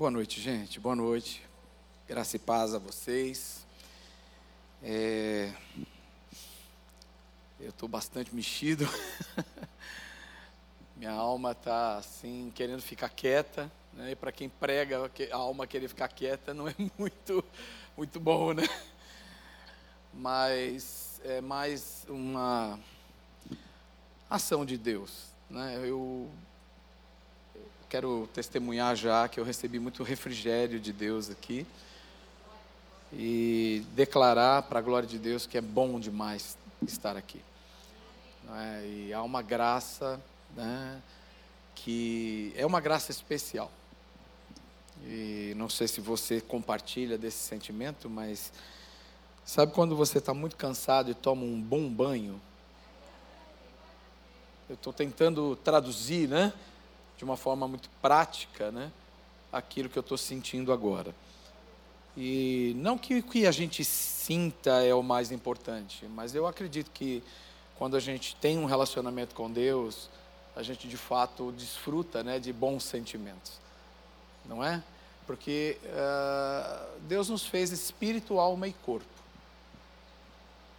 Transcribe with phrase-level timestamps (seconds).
[0.00, 0.80] Boa noite, gente.
[0.80, 1.42] Boa noite.
[2.08, 3.66] Graça e paz a vocês.
[4.82, 5.52] É...
[7.60, 8.88] Eu estou bastante mexido.
[10.96, 13.70] Minha alma está assim, querendo ficar quieta.
[13.92, 14.12] Né?
[14.12, 17.44] E para quem prega, a alma querer ficar quieta não é muito,
[17.94, 18.66] muito bom, né?
[20.14, 22.80] Mas é mais uma
[24.30, 25.26] ação de Deus.
[25.50, 25.78] Né?
[25.84, 26.30] Eu
[27.90, 31.66] quero testemunhar já que eu recebi muito refrigério de Deus aqui
[33.12, 37.42] e declarar para a glória de Deus que é bom demais estar aqui.
[38.56, 38.86] É?
[38.86, 40.20] E há uma graça
[40.54, 41.02] né,
[41.74, 43.72] que é uma graça especial.
[45.04, 48.52] E não sei se você compartilha desse sentimento, mas
[49.44, 52.40] sabe quando você está muito cansado e toma um bom banho?
[54.68, 56.52] Eu estou tentando traduzir, né?
[57.20, 58.90] De uma forma muito prática, né,
[59.52, 61.14] aquilo que eu estou sentindo agora.
[62.16, 66.90] E não que o que a gente sinta é o mais importante, mas eu acredito
[66.90, 67.22] que
[67.76, 70.08] quando a gente tem um relacionamento com Deus,
[70.56, 73.52] a gente de fato desfruta né, de bons sentimentos,
[74.46, 74.82] não é?
[75.26, 79.06] Porque uh, Deus nos fez espírito, alma e corpo.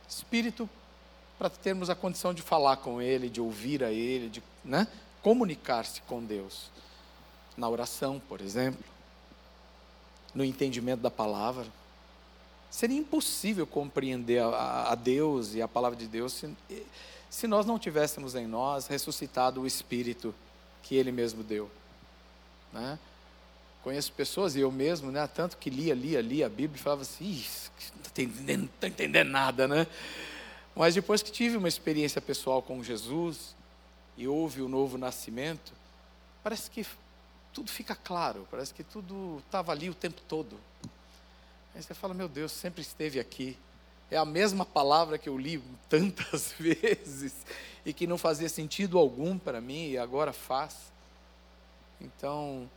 [0.10, 0.68] Espírito
[1.38, 4.88] para termos a condição de falar com Ele, de ouvir a Ele, de, né?
[5.22, 6.70] Comunicar-se com Deus.
[7.58, 8.84] Na oração, por exemplo,
[10.34, 11.66] no entendimento da palavra.
[12.70, 16.56] Seria impossível compreender a, a Deus e a palavra de Deus se,
[17.30, 20.34] se nós não tivéssemos em nós ressuscitado o Espírito
[20.82, 21.70] que Ele mesmo deu.
[22.72, 22.98] Né?
[23.84, 27.02] Conheço pessoas, e eu mesmo, né, tanto que lia, lia, lia a Bíblia e falava
[27.02, 27.44] assim,
[27.96, 29.88] não estou entendendo, entendendo nada, né?
[30.76, 33.56] Mas depois que tive uma experiência pessoal com Jesus,
[34.22, 35.74] e houve o novo nascimento,
[36.44, 36.86] parece que
[37.52, 40.60] tudo fica claro, parece que tudo estava ali o tempo todo.
[41.74, 43.58] Aí você fala, meu Deus, sempre esteve aqui.
[44.12, 47.34] É a mesma palavra que eu li tantas vezes
[47.84, 50.76] e que não fazia sentido algum para mim e agora faz.
[52.00, 52.70] Então,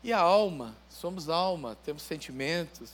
[0.00, 0.76] e a alma?
[0.88, 2.92] Somos alma, temos sentimentos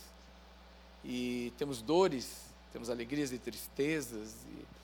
[1.04, 4.36] e temos dores, temos alegrias e tristezas.
[4.48, 4.79] E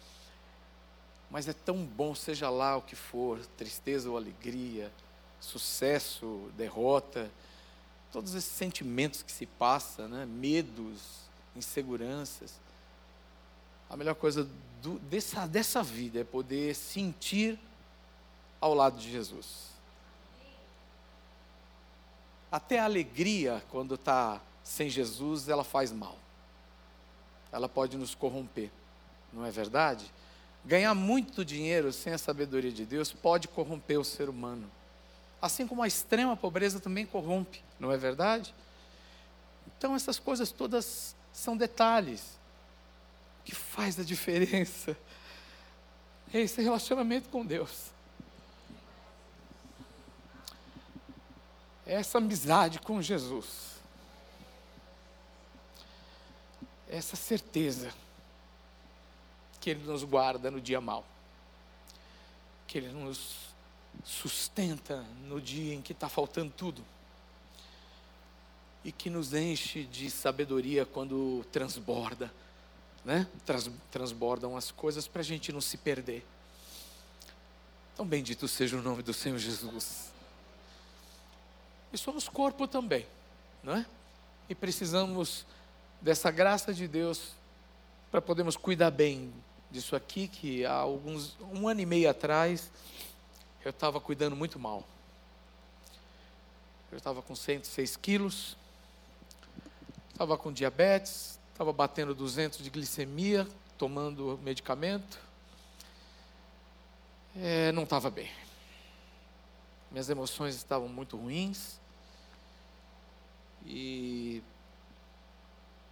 [1.31, 4.93] mas é tão bom, seja lá o que for, tristeza ou alegria,
[5.41, 7.31] sucesso, derrota,
[8.13, 10.25] todos esses sentimentos que se passam, né?
[10.25, 11.01] medos,
[11.55, 12.55] inseguranças.
[13.91, 14.49] A melhor coisa
[14.83, 17.59] do, dessa, dessa vida é poder sentir
[18.61, 19.67] ao lado de Jesus.
[22.51, 26.17] Até a alegria, quando está sem Jesus, ela faz mal.
[27.53, 28.71] Ela pode nos corromper,
[29.33, 30.11] não é verdade?
[30.67, 34.69] Ganhar muito dinheiro sem a sabedoria de Deus pode corromper o ser humano.
[35.41, 38.53] Assim como a extrema pobreza também corrompe, não é verdade?
[39.79, 42.37] Então essas coisas todas são detalhes.
[43.41, 44.97] O que faz a diferença
[46.35, 47.93] é esse relacionamento com Deus.
[51.87, 53.77] É essa amizade com Jesus.
[56.89, 57.93] Essa certeza
[59.67, 61.05] que Ele nos guarda no dia mau,
[62.69, 63.35] que Ele nos
[64.05, 66.85] sustenta no dia em que está faltando tudo,
[68.85, 72.33] e que nos enche de sabedoria quando transborda,
[73.05, 73.27] né?
[73.45, 76.25] Trans, transbordam as coisas para a gente não se perder.
[77.93, 80.13] Então, bendito seja o nome do Senhor Jesus.
[81.93, 83.05] E somos corpo também,
[83.65, 83.87] não é?
[84.49, 85.45] E precisamos
[86.01, 87.33] dessa graça de Deus
[88.13, 89.33] para podermos cuidar bem
[89.77, 92.71] disso aqui que há alguns um ano e meio atrás
[93.63, 94.83] eu estava cuidando muito mal.
[96.91, 98.57] Eu estava com 106 quilos,
[100.11, 105.19] estava com diabetes, estava batendo 200 de glicemia, tomando medicamento.
[107.37, 108.31] É, não estava bem.
[109.91, 111.79] Minhas emoções estavam muito ruins.
[113.67, 114.43] E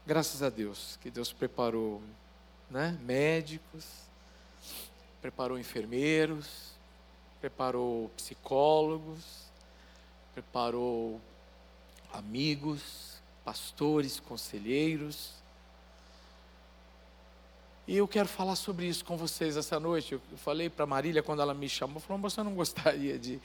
[0.07, 2.01] graças a Deus que Deus preparou
[2.75, 2.99] né?
[3.03, 3.87] médicos,
[5.23, 6.73] preparou enfermeiros,
[7.41, 9.45] preparou psicólogos,
[10.33, 11.21] preparou
[12.13, 15.35] amigos, pastores, conselheiros.
[17.87, 20.15] E eu quero falar sobre isso com vocês essa noite.
[20.15, 23.41] Eu falei para Marília quando ela me chamou, falou: "Você não gostaria de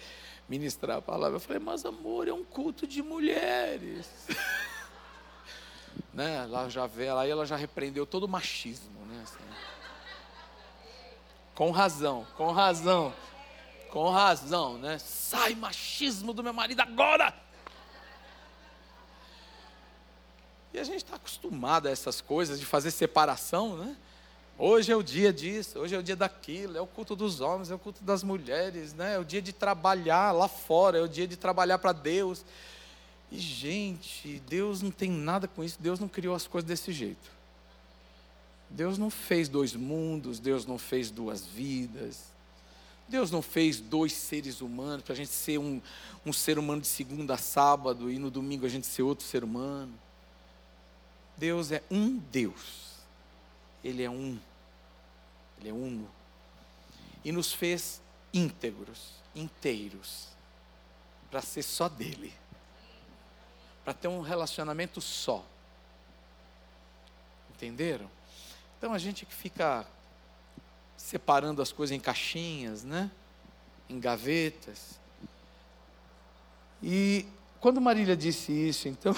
[0.48, 4.10] ministrar a palavra?" Eu falei: "Mas amor, é um culto de mulheres."
[6.12, 6.38] né?
[6.38, 8.99] Ela já vê, aí ela já repreendeu todo o machismo.
[11.56, 13.14] Com razão, com razão,
[13.90, 14.98] com razão, né?
[14.98, 17.34] Sai machismo do meu marido agora!
[20.74, 23.98] E a gente está acostumado a essas coisas de fazer separação, né?
[24.62, 27.72] Hoje é o dia disso, hoje é o dia daquilo, é o culto dos homens,
[27.72, 29.16] é o culto das mulheres, né?
[29.16, 32.44] é o dia de trabalhar lá fora, é o dia de trabalhar para Deus.
[33.32, 37.39] E, gente, Deus não tem nada com isso, Deus não criou as coisas desse jeito.
[38.70, 42.26] Deus não fez dois mundos, Deus não fez duas vidas,
[43.08, 45.82] Deus não fez dois seres humanos para a gente ser um,
[46.24, 49.44] um ser humano de segunda a sábado e no domingo a gente ser outro ser
[49.44, 49.94] humano.
[51.36, 52.98] Deus é um Deus,
[53.84, 54.38] Ele é um.
[55.60, 56.08] Ele é uno.
[57.24, 58.02] E nos fez
[58.34, 60.28] íntegros, inteiros,
[61.32, 62.34] para ser só dele.
[63.84, 65.44] Para ter um relacionamento só.
[67.56, 68.10] Entenderam?
[68.80, 69.86] Então a gente que fica
[70.96, 73.12] separando as coisas em caixinhas, né?
[73.90, 74.98] Em gavetas.
[76.82, 77.28] E
[77.60, 79.14] quando Marília disse isso, então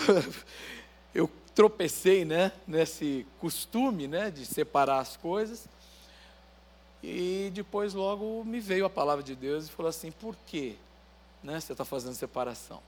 [1.14, 5.68] eu tropecei, né, nesse costume, né, de separar as coisas.
[7.04, 10.76] E depois logo me veio a palavra de Deus e falou assim: por quê?
[11.44, 12.82] Né, você está fazendo separação?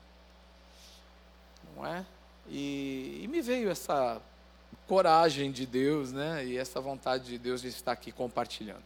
[1.75, 2.04] Não é?
[2.50, 4.20] E, e, me veio essa
[4.94, 6.45] coragem de Deus, né?
[6.45, 8.84] E essa vontade de Deus de estar aqui compartilhando.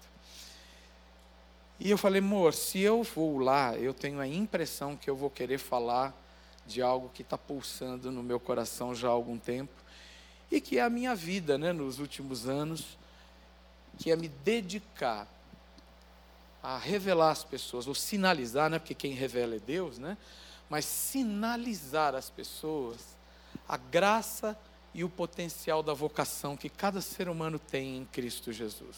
[1.78, 5.30] E eu falei, amor, se eu vou lá, eu tenho a impressão que eu vou
[5.30, 6.16] querer falar
[6.66, 9.74] de algo que está pulsando no meu coração já há algum tempo
[10.50, 12.98] e que é a minha vida, né, nos últimos anos
[13.98, 15.28] que é me dedicar
[16.64, 20.18] a revelar às pessoas, ou sinalizar, né, porque quem revela é Deus, né,
[20.70, 23.18] mas sinalizar às pessoas
[23.68, 24.58] a graça
[24.94, 28.98] e o potencial da vocação que cada ser humano tem em Cristo Jesus.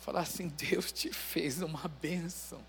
[0.00, 2.60] Falar assim: Deus te fez uma bênção.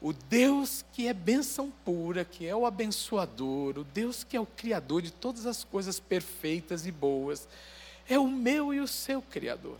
[0.00, 4.46] O Deus que é bênção pura, que é o abençoador, o Deus que é o
[4.46, 7.46] criador de todas as coisas perfeitas e boas,
[8.08, 9.78] é o meu e o seu Criador.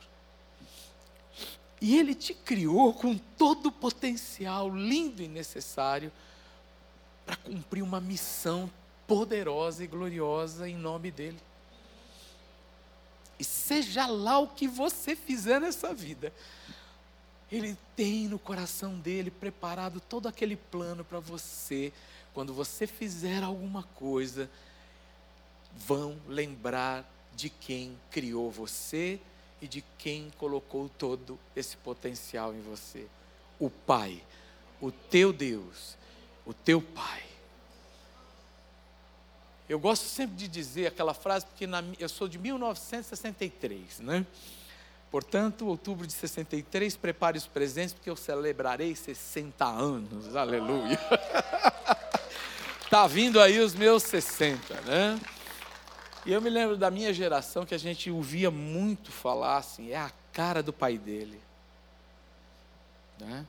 [1.81, 6.12] E Ele te criou com todo o potencial lindo e necessário
[7.25, 8.71] para cumprir uma missão
[9.10, 11.40] poderosa e gloriosa em nome dEle.
[13.40, 16.32] E seja lá o que você fizer nessa vida,
[17.50, 21.92] Ele tem no coração dele preparado todo aquele plano para você.
[22.32, 24.48] Quando você fizer alguma coisa,
[25.76, 27.04] vão lembrar
[27.34, 29.18] de quem criou você
[29.60, 33.08] e de quem colocou todo esse potencial em você.
[33.58, 34.22] O Pai,
[34.80, 35.96] o teu Deus,
[36.46, 37.30] o teu Pai.
[39.70, 44.26] Eu gosto sempre de dizer aquela frase, porque na, eu sou de 1963, né?
[45.12, 50.99] Portanto, outubro de 63, prepare os presentes, porque eu celebrarei 60 anos, aleluia.
[52.82, 55.20] Está vindo aí os meus 60, né?
[56.26, 59.99] E eu me lembro da minha geração que a gente ouvia muito falar assim, é
[59.99, 61.40] a cara do pai dele.
[63.20, 63.46] Né?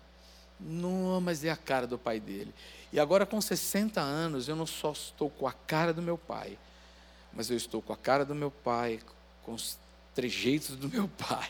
[0.62, 2.54] Não, mas é a cara do pai dele.
[2.94, 6.58] E agora com 60 anos, eu não só estou com a cara do meu pai,
[7.34, 9.00] mas eu estou com a cara do meu pai,
[9.44, 9.78] com os
[10.14, 11.50] trejeitos do meu pai,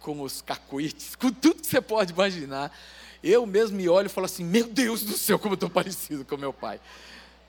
[0.00, 2.76] com os cacuites, com tudo que você pode imaginar.
[3.22, 6.24] Eu mesmo me olho e falo assim: Meu Deus do céu, como eu estou parecido
[6.24, 6.80] com meu pai.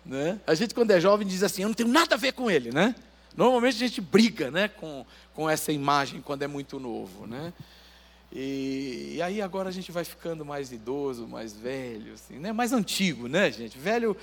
[0.05, 0.39] Né?
[0.45, 2.71] A gente, quando é jovem, diz assim: eu não tenho nada a ver com ele.
[2.71, 2.95] Né?
[3.35, 7.27] Normalmente a gente briga né, com, com essa imagem quando é muito novo.
[7.27, 7.53] Né?
[8.31, 12.53] E, e, aí agora a gente vai ficando mais idoso, mais velho, assim, né?
[12.53, 13.77] mais antigo, né, gente?
[13.77, 14.15] Velho,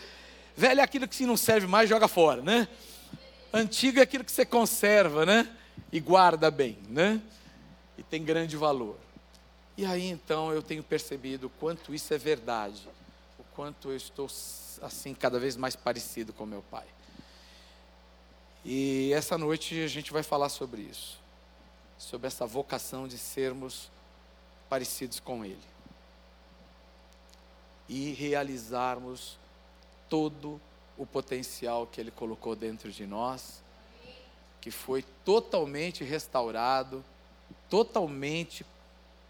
[0.57, 2.67] velho é aquilo que se não serve mais, joga fora, né?
[3.53, 5.55] Antigo é aquilo que você conserva, né?
[5.93, 7.21] E guarda bem, né?
[7.99, 8.97] E tem grande valor.
[9.77, 12.89] E aí então eu tenho percebido o quanto isso é verdade,
[13.39, 14.27] o quanto eu estou
[14.81, 16.87] assim cada vez mais parecido com meu pai.
[18.65, 21.21] E essa noite a gente vai falar sobre isso,
[21.99, 23.91] sobre essa vocação de sermos
[24.69, 25.59] parecidos com ele
[27.89, 29.39] e realizarmos
[30.09, 30.61] todo
[30.97, 33.63] o potencial que ele colocou dentro de nós,
[34.61, 37.05] que foi totalmente restaurado,
[37.71, 38.67] totalmente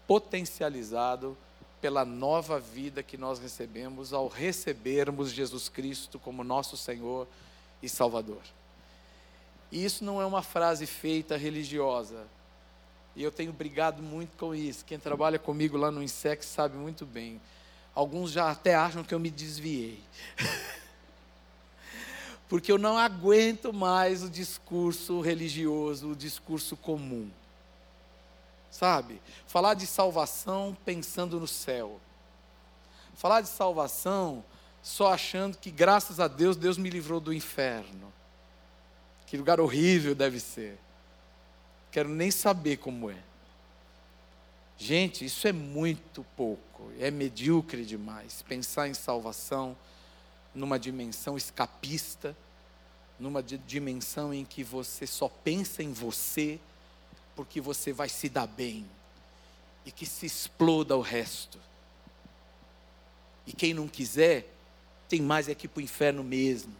[0.07, 1.37] potencializado
[1.79, 7.27] pela nova vida que nós recebemos ao recebermos Jesus Cristo como nosso Senhor
[7.81, 8.41] e Salvador.
[9.71, 12.27] E isso não é uma frase feita religiosa.
[13.19, 14.83] E eu tenho brigado muito com isso.
[14.85, 17.39] Quem trabalha comigo lá no INSEC sabe muito bem.
[17.93, 20.01] Alguns já até acham que eu me desviei.
[22.49, 27.29] Porque eu não aguento mais o discurso religioso, o discurso comum
[28.79, 29.21] sabe?
[29.45, 31.99] Falar de salvação pensando no céu.
[33.15, 34.43] Falar de salvação
[34.81, 38.13] só achando que, graças a Deus, Deus me livrou do inferno.
[39.25, 40.79] Que lugar horrível deve ser.
[41.91, 43.17] Quero nem saber como é.
[44.77, 48.41] Gente, isso é muito pouco, é medíocre demais.
[48.41, 49.75] Pensar em salvação
[50.53, 52.35] numa dimensão escapista,
[53.19, 56.59] numa dimensão em que você só pensa em você,
[57.35, 58.89] porque você vai se dar bem,
[59.85, 61.59] e que se exploda o resto.
[63.45, 64.53] E quem não quiser,
[65.09, 66.75] tem mais é que para o inferno mesmo.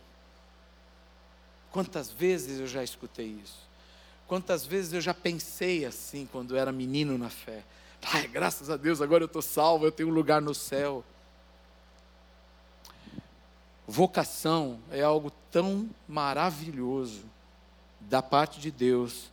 [1.72, 3.69] Quantas vezes eu já escutei isso?
[4.30, 7.64] Quantas vezes eu já pensei assim quando era menino na fé?
[8.14, 11.04] Ai, graças a Deus, agora eu estou salvo, eu tenho um lugar no céu.
[13.88, 17.24] Vocação é algo tão maravilhoso
[18.02, 19.32] da parte de Deus,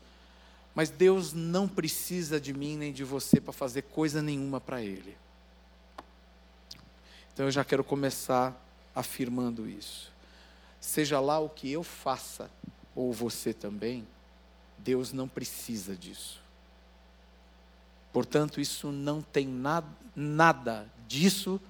[0.74, 5.14] mas Deus não precisa de mim nem de você para fazer coisa nenhuma para Ele.
[7.34, 8.58] Então eu já quero começar
[8.94, 10.10] afirmando isso.
[10.80, 12.50] Seja lá o que eu faça,
[12.94, 14.06] ou você também,
[14.78, 16.40] Deus não precisa disso.
[18.12, 21.60] Portanto, isso não tem nada, nada disso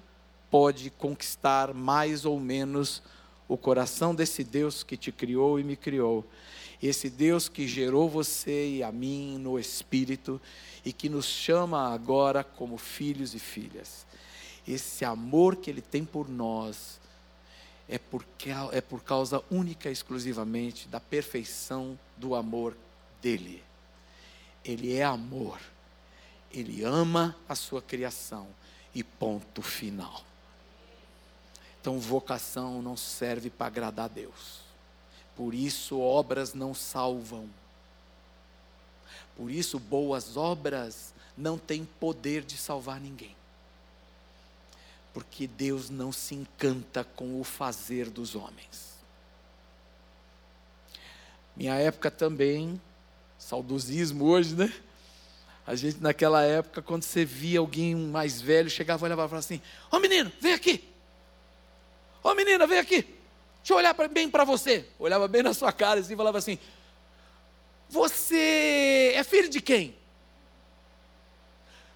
[0.50, 3.02] pode conquistar mais ou menos
[3.48, 6.24] o coração desse Deus que te criou e me criou.
[6.82, 10.40] Esse Deus que gerou você e a mim no Espírito
[10.84, 14.06] e que nos chama agora como filhos e filhas.
[14.66, 17.00] Esse amor que Ele tem por nós
[17.88, 22.76] é, porque, é por causa única e exclusivamente da perfeição do amor
[23.20, 23.62] dEle.
[24.64, 25.60] Ele é amor.
[26.50, 28.48] Ele ama a sua criação.
[28.94, 30.24] E ponto final.
[31.80, 34.60] Então, vocação não serve para agradar a Deus.
[35.36, 37.48] Por isso, obras não salvam.
[39.36, 43.36] Por isso, boas obras não têm poder de salvar ninguém.
[45.12, 48.96] Porque Deus não se encanta com o fazer dos homens.
[51.54, 52.80] Minha época também,
[53.46, 54.72] saudosismo hoje, né?
[55.64, 59.38] A gente, naquela época, quando você via alguém mais velho, chegava e olhava e falava
[59.38, 60.82] assim: Ô oh, menino, vem aqui.
[62.24, 63.02] Ô oh, menina, vem aqui.
[63.02, 64.88] Deixa eu olhar pra, bem para você.
[64.98, 66.58] Olhava bem na sua cara assim, e falava assim:
[67.88, 69.96] Você é filho de quem?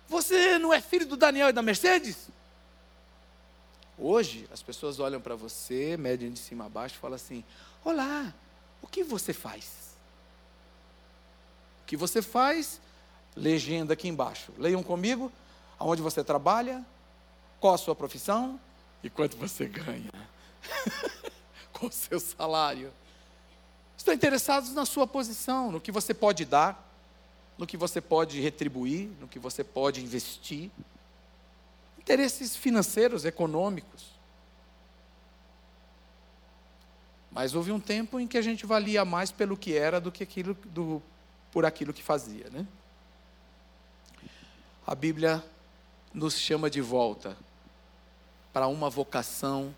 [0.09, 2.29] Você não é filho do Daniel e da Mercedes?
[3.99, 7.45] Hoje, as pessoas olham para você, medem de cima a baixo e falam assim:
[7.85, 8.33] Olá,
[8.81, 9.80] o que você faz?
[11.91, 12.81] Que você faz
[13.35, 14.53] legenda aqui embaixo.
[14.57, 15.33] Leiam comigo
[15.77, 16.87] aonde você trabalha,
[17.59, 18.61] qual a sua profissão
[19.03, 20.13] e quanto você ganha.
[21.75, 22.93] qual o seu salário.
[23.99, 26.81] Estão interessados na sua posição, no que você pode dar,
[27.59, 30.71] no que você pode retribuir, no que você pode investir.
[31.99, 34.13] Interesses financeiros, econômicos.
[37.33, 40.23] Mas houve um tempo em que a gente valia mais pelo que era do que
[40.23, 41.03] aquilo, do,
[41.53, 42.67] por aquilo que fazia, né?
[44.91, 45.41] a Bíblia
[46.13, 47.37] nos chama de volta
[48.53, 49.73] para uma vocação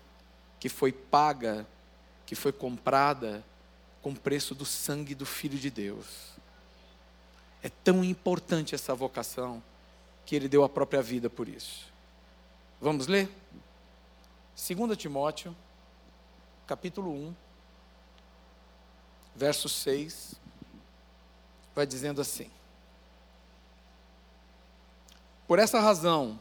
[0.59, 1.67] que foi paga,
[2.25, 3.45] que foi comprada
[4.01, 6.31] com o preço do sangue do Filho de Deus.
[7.61, 9.61] É tão importante essa vocação
[10.25, 11.85] que ele deu a própria vida por isso.
[12.81, 13.29] Vamos ler?
[14.55, 15.55] 2 Timóteo,
[16.65, 17.35] capítulo 1,
[19.35, 20.33] verso 6,
[21.75, 22.49] vai dizendo assim:
[25.47, 26.39] por essa razão,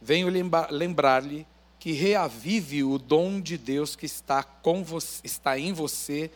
[0.00, 0.28] venho
[0.70, 1.46] lembrar-lhe
[1.78, 6.30] que reavive o dom de Deus que está, com você, está em você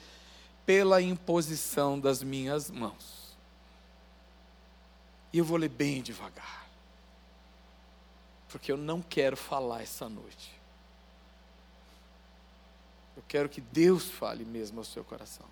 [0.64, 3.36] pela imposição das minhas mãos.
[5.32, 6.66] E eu vou ler bem devagar,
[8.48, 10.52] porque eu não quero falar essa noite.
[13.16, 15.46] Eu quero que Deus fale mesmo ao seu coração.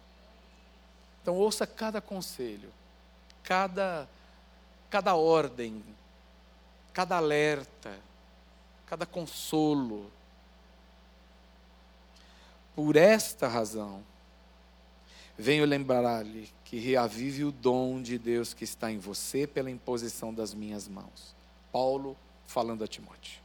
[1.22, 2.70] Então ouça cada conselho,
[3.44, 4.08] cada,
[4.90, 5.82] cada ordem
[6.92, 7.98] cada alerta,
[8.86, 10.10] cada consolo.
[12.74, 14.02] Por esta razão,
[15.36, 20.54] venho lembrar-lhe que reavive o dom de Deus que está em você pela imposição das
[20.54, 21.34] minhas mãos.
[21.70, 23.40] Paulo falando a Timóteo.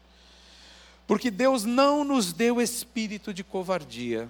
[1.06, 4.30] Porque Deus não nos deu espírito de covardia,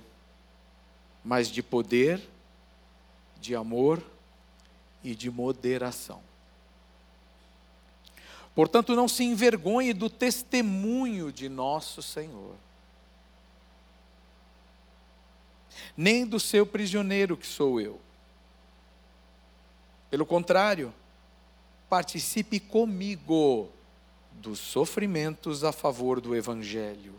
[1.24, 2.22] mas de poder,
[3.40, 4.04] de amor
[5.04, 6.22] e de moderação.
[8.54, 12.56] Portanto, não se envergonhe do testemunho de nosso Senhor,
[15.96, 18.02] nem do seu prisioneiro que sou eu.
[20.10, 20.94] Pelo contrário,
[21.88, 23.70] participe comigo
[24.32, 27.14] dos sofrimentos a favor do Evangelho,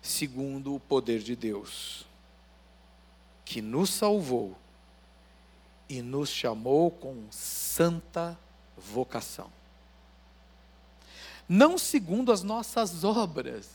[0.00, 2.06] segundo o poder de Deus,
[3.50, 4.56] que nos salvou
[5.88, 8.38] e nos chamou com santa
[8.76, 9.50] vocação.
[11.48, 13.68] Não segundo as nossas obras,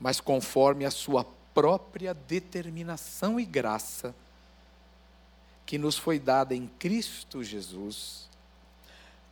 [0.00, 4.12] mas conforme a sua própria determinação e graça,
[5.64, 8.28] que nos foi dada em Cristo Jesus,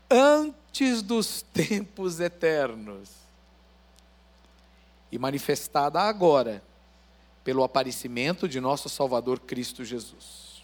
[0.08, 3.10] antes dos tempos eternos,
[5.10, 6.62] e manifestada agora,
[7.44, 10.62] pelo aparecimento de nosso Salvador Cristo Jesus.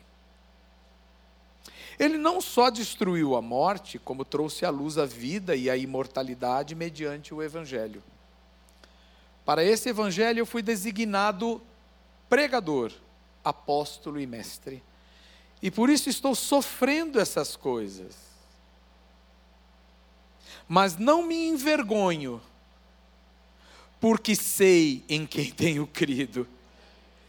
[1.99, 6.75] Ele não só destruiu a morte, como trouxe à luz a vida e a imortalidade
[6.75, 8.03] mediante o Evangelho.
[9.45, 11.61] Para esse Evangelho eu fui designado
[12.29, 12.93] pregador,
[13.43, 14.83] apóstolo e mestre.
[15.61, 18.15] E por isso estou sofrendo essas coisas.
[20.69, 22.41] Mas não me envergonho,
[24.01, 26.47] porque sei em quem tenho crido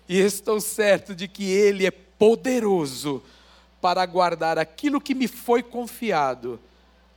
[0.09, 3.23] e estou certo de que Ele é poderoso
[3.79, 6.59] para guardar aquilo que me foi confiado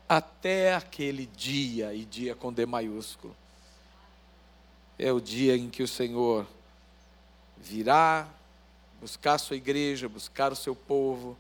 [0.07, 3.35] até aquele dia, e dia com D maiúsculo.
[4.99, 6.47] É o dia em que o Senhor
[7.57, 8.29] virá
[9.01, 11.35] buscar sua igreja, buscar o seu povo.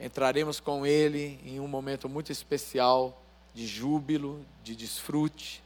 [0.00, 5.62] Entraremos com Ele em um momento muito especial de júbilo, de desfrute,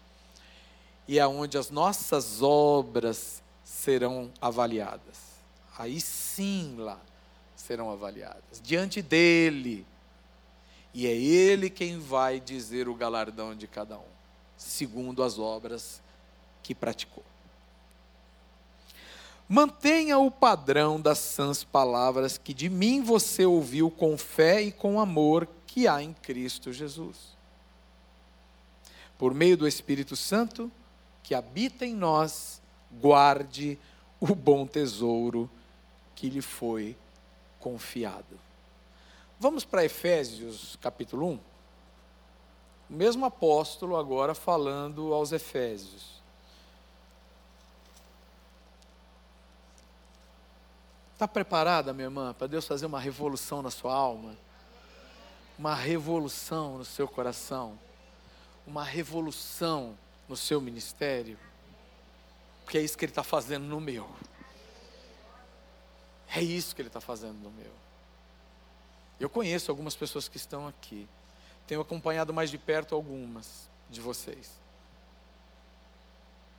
[1.07, 5.18] e é as nossas obras serão avaliadas.
[5.78, 6.98] Aí sim lá
[7.54, 8.60] serão avaliadas.
[8.62, 9.87] Diante dele.
[10.94, 14.10] E é ele quem vai dizer o galardão de cada um,
[14.56, 16.00] segundo as obras
[16.62, 17.22] que praticou.
[19.46, 24.98] Mantenha o padrão das sãs palavras que de mim você ouviu com fé e com
[24.98, 27.16] amor que há em Cristo Jesus.
[29.18, 30.72] Por meio do Espírito Santo
[31.22, 32.60] que habita em nós,
[32.90, 33.79] guarde
[34.20, 35.48] o bom tesouro
[36.14, 36.96] que lhe foi
[37.61, 38.38] confiado.
[39.38, 41.40] Vamos para Efésios capítulo 1.
[42.90, 46.18] O mesmo apóstolo agora falando aos Efésios.
[51.12, 54.37] Está preparada, minha irmã, para Deus fazer uma revolução na sua alma?
[55.59, 57.77] Uma revolução no seu coração?
[58.66, 59.98] Uma revolução
[60.29, 61.37] no seu ministério?
[62.68, 64.07] Porque é isso que Ele está fazendo no meu.
[66.28, 67.72] É isso que Ele está fazendo no meu.
[69.18, 71.09] Eu conheço algumas pessoas que estão aqui.
[71.66, 74.50] Tenho acompanhado mais de perto algumas de vocês.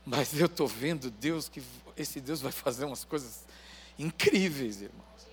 [0.04, 1.62] Mas eu estou vendo Deus que
[1.96, 3.46] esse Deus vai fazer umas coisas
[4.00, 5.28] incríveis, irmãos.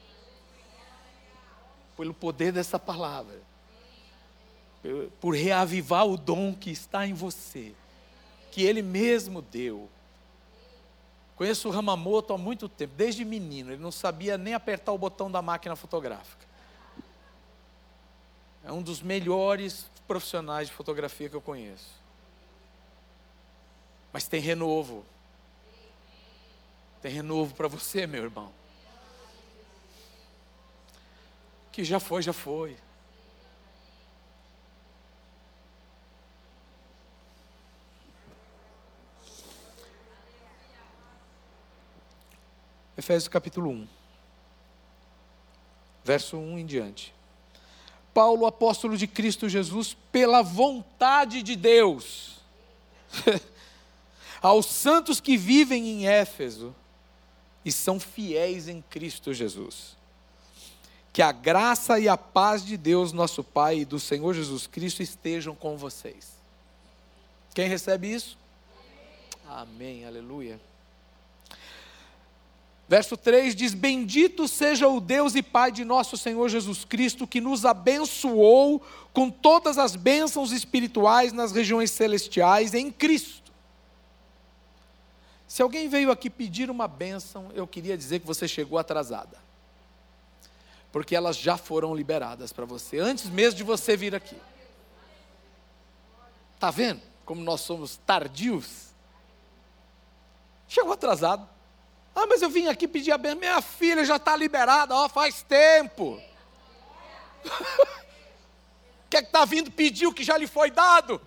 [1.97, 3.41] Pelo poder dessa palavra.
[5.23, 7.75] Por reavivar o dom que está em você.
[8.51, 9.89] Que Ele mesmo deu.
[11.37, 13.71] Conheço o Ramamoto há muito tempo, desde menino.
[13.71, 16.47] Ele não sabia nem apertar o botão da máquina fotográfica.
[18.65, 21.91] É um dos melhores profissionais de fotografia que eu conheço.
[24.13, 25.05] Mas tem renovo.
[27.03, 28.51] Tem renovo para você, meu irmão.
[31.71, 32.79] Que já foi, já foi.
[42.97, 43.89] Efésios capítulo 1,
[46.05, 47.15] verso 1 em diante.
[48.15, 52.41] Paulo, apóstolo de Cristo Jesus, pela vontade de Deus,
[54.41, 56.75] aos santos que vivem em Éfeso
[57.63, 59.95] e são fiéis em Cristo Jesus.
[61.13, 65.03] Que a graça e a paz de Deus, nosso Pai, e do Senhor Jesus Cristo
[65.03, 66.37] estejam com vocês.
[67.55, 68.39] Quem recebe isso?
[69.47, 70.07] Amém, Amém.
[70.07, 70.61] aleluia.
[72.89, 77.41] Verso 3 diz: Bendito seja o Deus e Pai de nosso Senhor Jesus Cristo, que
[77.41, 78.81] nos abençoou
[79.13, 83.53] com todas as bênçãos espirituais nas regiões celestiais em Cristo.
[85.49, 89.39] Se alguém veio aqui pedir uma bênção, eu queria dizer que você chegou atrasada.
[90.93, 94.37] Porque elas já foram liberadas para você, antes mesmo de você vir aqui.
[96.55, 98.95] Está vendo como nós somos tardios?
[100.69, 101.56] Chegou atrasado.
[102.19, 103.41] Ah, mas eu vim aqui pedir a bênção.
[103.41, 106.19] Minha filha já está liberada, ó, faz tempo.
[109.11, 111.21] Quer que está vindo pedir o que já lhe foi dado?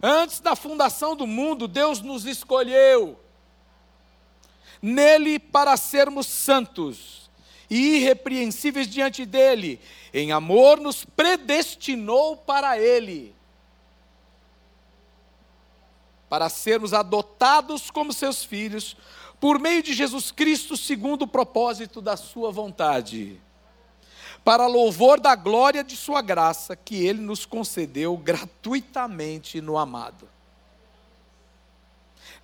[0.00, 3.18] Antes da fundação do mundo, Deus nos escolheu
[4.80, 7.28] nele para sermos santos
[7.68, 9.80] e irrepreensíveis diante dele.
[10.14, 13.34] Em amor, nos predestinou para ele
[16.30, 18.96] para sermos adotados como seus filhos,
[19.40, 23.40] por meio de Jesus Cristo, segundo o propósito da Sua vontade,
[24.44, 30.28] para louvor da glória de Sua graça, que Ele nos concedeu gratuitamente no amado.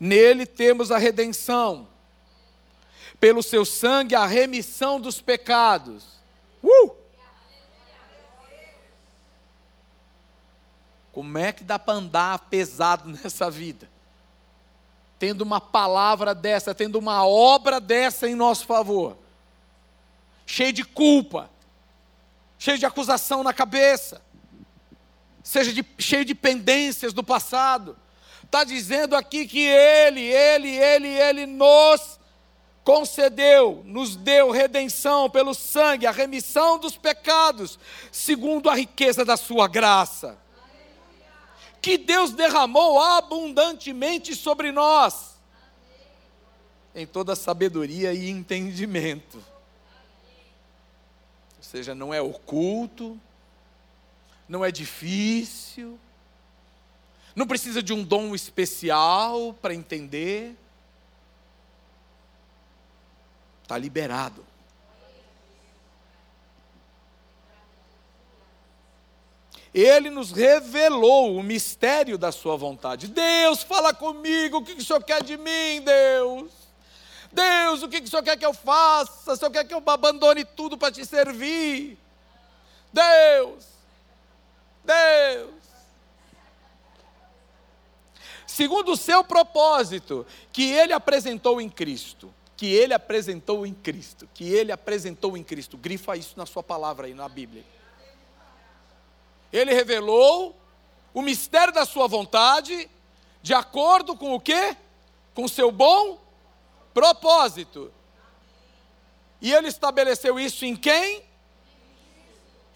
[0.01, 1.87] Nele temos a redenção,
[3.21, 6.05] pelo Seu sangue, a remissão dos pecados.
[6.61, 7.06] Uh!
[11.17, 13.89] Como é que dá para andar pesado nessa vida?
[15.19, 19.17] Tendo uma palavra dessa, tendo uma obra dessa em nosso favor,
[20.45, 21.49] cheio de culpa,
[22.59, 24.21] cheio de acusação na cabeça,
[25.43, 27.97] seja de, cheio de pendências do passado.
[28.45, 32.21] Está dizendo aqui que Ele, Ele, Ele, Ele nos
[32.85, 37.79] concedeu, nos deu redenção pelo sangue, a remissão dos pecados,
[38.13, 40.45] segundo a riqueza da Sua graça
[41.83, 45.37] que Deus derramou abundantemente sobre nós,
[46.95, 49.37] em toda sabedoria e entendimento.
[51.57, 53.21] Ou seja, não é oculto,
[54.49, 55.99] não é difícil,
[57.35, 60.57] não precisa de um dom especial para entender.
[63.63, 64.46] Está liberado.
[69.77, 73.09] Ele nos revelou o mistério da sua vontade.
[73.09, 76.51] Deus, fala comigo, o que o Senhor quer de mim, Deus?
[77.31, 79.35] Deus, o que o Senhor quer que eu faça?
[79.35, 81.99] O Senhor quer que eu abandone tudo para te servir?
[82.91, 83.67] Deus,
[84.83, 85.51] Deus.
[88.47, 94.45] Segundo o seu propósito, que ele apresentou em Cristo, que ele apresentou em Cristo, que
[94.45, 95.77] ele apresentou em Cristo.
[95.77, 97.76] Grifa isso na sua palavra aí na Bíblia
[99.53, 100.57] ele revelou
[101.15, 102.91] o mistério da sua vontade,
[103.43, 104.77] de acordo com o quê?
[105.35, 106.21] Com seu bom
[106.93, 107.93] propósito.
[109.41, 111.25] E ele estabeleceu isso em quem?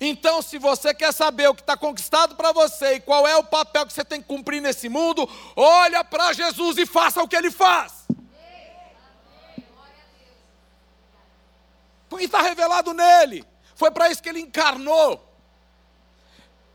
[0.01, 3.45] Então, se você quer saber o que está conquistado para você e qual é o
[3.45, 7.37] papel que você tem que cumprir nesse mundo, olha para Jesus e faça o que
[7.37, 8.07] ele faz.
[12.09, 13.45] Porque está revelado nele.
[13.75, 15.30] Foi para isso que ele encarnou.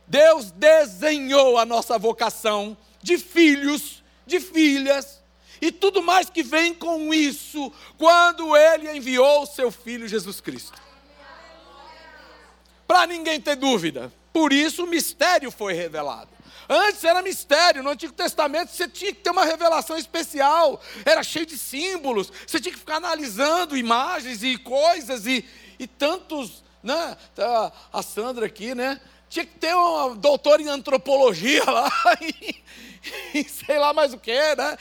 [0.06, 5.22] Deus desenhou a nossa vocação de filhos, de filhas,
[5.60, 10.80] e tudo mais que vem com isso, quando Ele enviou o seu Filho Jesus Cristo.
[12.86, 16.28] Para ninguém ter dúvida, por isso o mistério foi revelado.
[16.68, 21.46] Antes era mistério, no Antigo Testamento você tinha que ter uma revelação especial, era cheio
[21.46, 25.44] de símbolos, você tinha que ficar analisando imagens e coisas e,
[25.78, 27.16] e tantos, né?
[27.34, 29.00] Tá a Sandra aqui, né?
[29.28, 31.90] Tinha que ter um doutor em antropologia lá,
[32.22, 32.62] e,
[33.34, 34.78] e sei lá mais o que, né?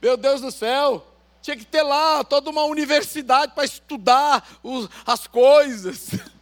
[0.00, 1.06] Meu Deus do céu.
[1.40, 6.10] Tinha que ter lá toda uma universidade para estudar os, as coisas.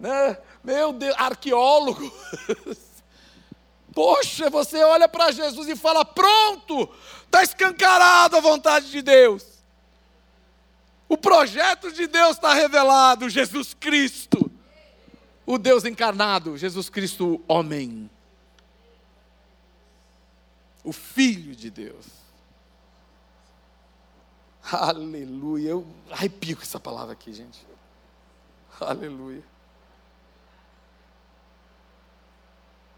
[0.00, 0.36] Né?
[0.64, 2.12] Meu Deus, arqueólogo.
[3.94, 6.92] Poxa, você olha para Jesus e fala: pronto,
[7.24, 9.44] está escancarado a vontade de Deus.
[11.08, 14.51] O projeto de Deus está revelado, Jesus Cristo
[15.46, 18.10] o Deus encarnado, Jesus Cristo, homem,
[20.84, 22.06] o Filho de Deus.
[24.70, 25.70] Aleluia.
[25.70, 27.66] Eu arrepio com essa palavra aqui, gente.
[28.80, 29.42] Aleluia.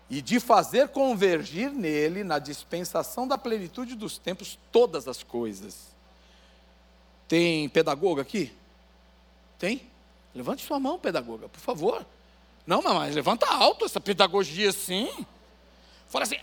[0.09, 5.95] E de fazer convergir nele, na dispensação da plenitude dos tempos, todas as coisas.
[7.27, 8.53] Tem pedagoga aqui?
[9.59, 9.91] Tem?
[10.35, 12.07] Levante sua mão, pedagoga, por favor.
[12.67, 15.11] Não, mas levanta alto essa pedagogia assim.
[16.09, 16.39] Fala assim,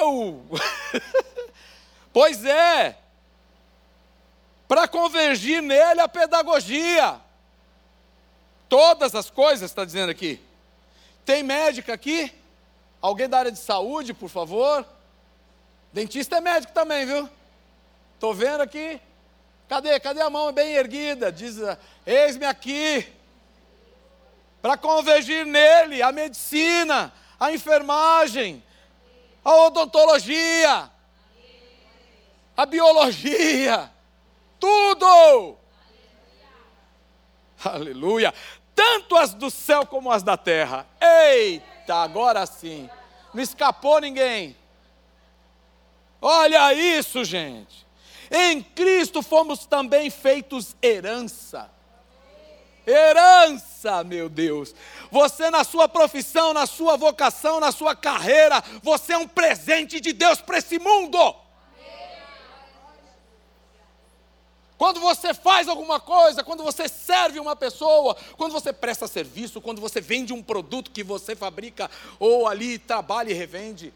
[0.00, 0.44] eu!
[2.12, 2.98] pois é,
[4.68, 7.20] para convergir nele a pedagogia.
[8.68, 10.40] Todas as coisas, está dizendo aqui.
[11.24, 12.32] Tem médica aqui?
[13.00, 14.84] Alguém da área de saúde, por favor?
[15.92, 17.28] Dentista é médico também, viu?
[18.14, 19.00] Estou vendo aqui.
[19.68, 19.98] Cadê?
[20.00, 21.30] Cadê a mão bem erguida?
[21.30, 21.56] Diz,
[22.04, 23.06] eis-me aqui
[24.64, 28.64] para convergir nele a medicina, a enfermagem,
[29.44, 30.90] a odontologia,
[32.56, 33.92] a biologia,
[34.58, 35.58] tudo.
[37.62, 38.32] Aleluia.
[38.74, 40.86] Tanto as do céu como as da terra.
[40.98, 42.88] Eita, agora sim.
[43.34, 44.56] Não escapou ninguém.
[46.22, 47.86] Olha isso, gente.
[48.30, 51.73] Em Cristo fomos também feitos herança
[52.86, 54.74] Herança, meu Deus.
[55.10, 60.12] Você, na sua profissão, na sua vocação, na sua carreira, você é um presente de
[60.12, 61.36] Deus para esse mundo.
[64.76, 69.80] Quando você faz alguma coisa, quando você serve uma pessoa, quando você presta serviço, quando
[69.80, 73.94] você vende um produto que você fabrica ou ali trabalha e revende,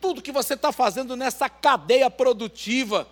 [0.00, 3.06] tudo que você está fazendo nessa cadeia produtiva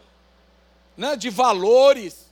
[0.96, 2.29] né, de valores,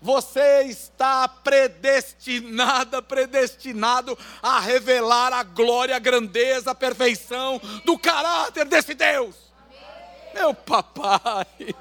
[0.00, 8.94] você está predestinada, predestinado a revelar a glória, a grandeza, a perfeição do caráter desse
[8.94, 9.34] Deus.
[10.32, 11.74] Meu papai.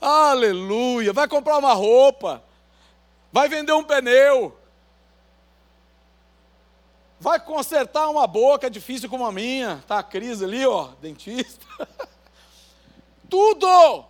[0.00, 1.12] Aleluia.
[1.12, 2.42] Vai comprar uma roupa.
[3.32, 4.58] Vai vender um pneu.
[7.20, 9.84] Vai consertar uma boca difícil como a minha.
[9.86, 11.66] Tá a crise ali, ó, dentista.
[13.28, 14.04] Tudo.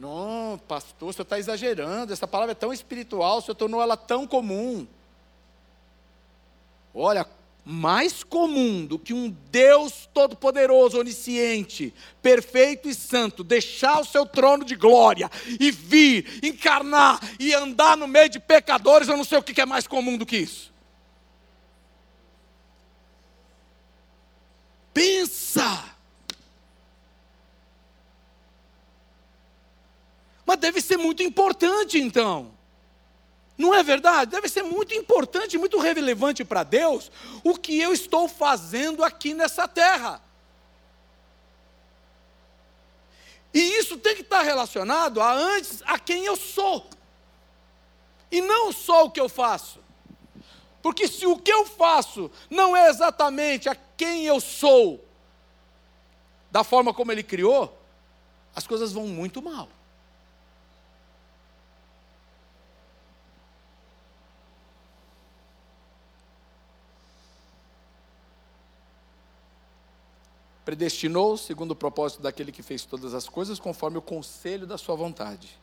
[0.00, 2.10] Não, pastor, o senhor está exagerando.
[2.10, 4.86] Essa palavra é tão espiritual, o senhor tornou ela tão comum.
[6.94, 7.26] Olha,
[7.66, 14.64] mais comum do que um Deus todo-poderoso, onisciente, perfeito e santo, deixar o seu trono
[14.64, 19.42] de glória e vir, encarnar e andar no meio de pecadores, eu não sei o
[19.42, 20.72] que é mais comum do que isso.
[24.94, 25.99] Pensa!
[30.50, 32.50] Mas deve ser muito importante então.
[33.56, 34.32] Não é verdade?
[34.32, 37.08] Deve ser muito importante, muito relevante para Deus
[37.44, 40.20] o que eu estou fazendo aqui nessa terra.
[43.54, 46.84] E isso tem que estar relacionado a antes a quem eu sou.
[48.28, 49.78] E não só o que eu faço.
[50.82, 55.04] Porque se o que eu faço não é exatamente a quem eu sou,
[56.50, 57.80] da forma como ele criou,
[58.52, 59.68] as coisas vão muito mal.
[70.70, 74.94] Predestinou segundo o propósito daquele que fez todas as coisas, conforme o conselho da sua
[74.94, 75.58] vontade,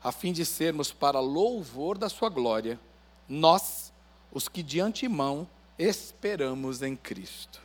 [0.00, 2.78] a fim de sermos para louvor da sua glória,
[3.28, 3.92] nós,
[4.30, 7.60] os que de antemão esperamos em Cristo.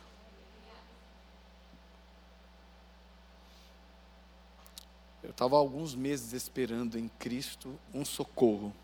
[5.22, 8.74] Eu estava alguns meses esperando em Cristo um socorro.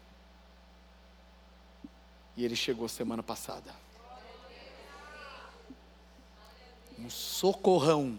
[2.37, 3.86] E ele chegou semana passada.
[6.99, 8.19] Um socorrão.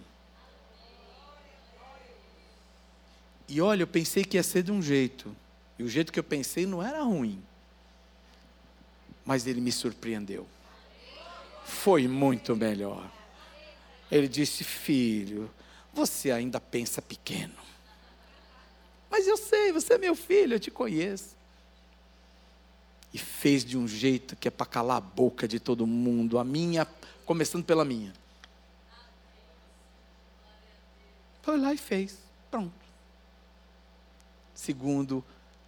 [3.48, 5.36] E olha, eu pensei que ia ser de um jeito,
[5.80, 7.42] e o jeito que eu pensei não era ruim,
[9.26, 10.48] mas ele me surpreendeu.
[11.64, 13.10] Foi muito melhor.
[14.12, 15.50] Ele disse: Filho,
[15.94, 17.56] você ainda pensa pequeno.
[19.10, 21.36] Mas eu sei, você é meu filho, eu te conheço.
[23.14, 26.44] E fez de um jeito que é para calar a boca de todo mundo, a
[26.44, 26.86] minha,
[27.26, 28.14] começando pela minha.
[31.48, 32.18] Foi lá e fez.
[32.52, 32.76] Pronto.
[34.54, 35.24] Segundo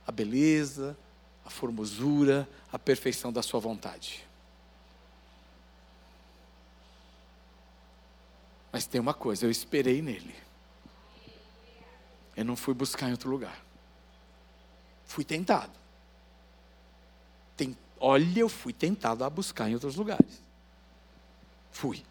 [0.06, 0.98] a beleza,
[1.46, 4.28] a formosura, a perfeição da sua vontade.
[8.74, 10.36] Mas tem uma coisa, eu esperei nele.
[12.36, 13.64] Eu não fui buscar em outro lugar.
[15.06, 15.72] Fui tentado.
[17.56, 20.44] Tem, olha, eu fui tentado a buscar em outros lugares.
[21.72, 22.04] Fui.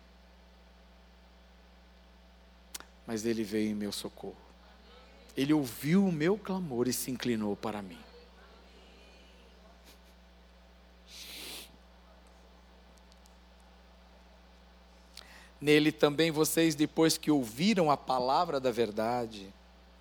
[3.09, 4.37] Mas ele veio em meu socorro.
[5.35, 7.99] Ele ouviu o meu clamor e se inclinou para mim.
[15.59, 19.55] Nele também vocês, depois que ouviram a palavra da verdade,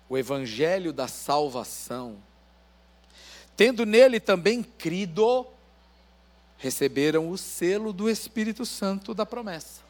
[0.06, 2.22] o evangelho da salvação,
[3.56, 5.46] tendo nele também crido,
[6.58, 9.87] receberam o selo do Espírito Santo da promessa.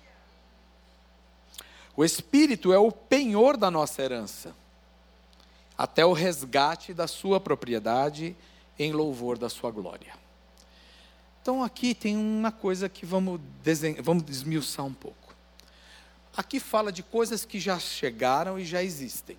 [1.98, 4.54] O Espírito é o penhor da nossa herança,
[5.76, 8.36] até o resgate da sua propriedade
[8.78, 10.14] em louvor da sua glória.
[11.42, 15.34] Então aqui tem uma coisa que vamos, desenhar, vamos desmiuçar um pouco.
[16.36, 19.36] Aqui fala de coisas que já chegaram e já existem,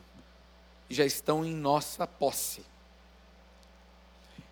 [0.90, 2.66] já estão em nossa posse.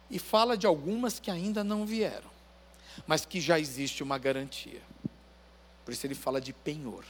[0.09, 2.31] E fala de algumas que ainda não vieram,
[3.05, 4.81] mas que já existe uma garantia.
[5.83, 7.03] Por isso ele fala de penhor.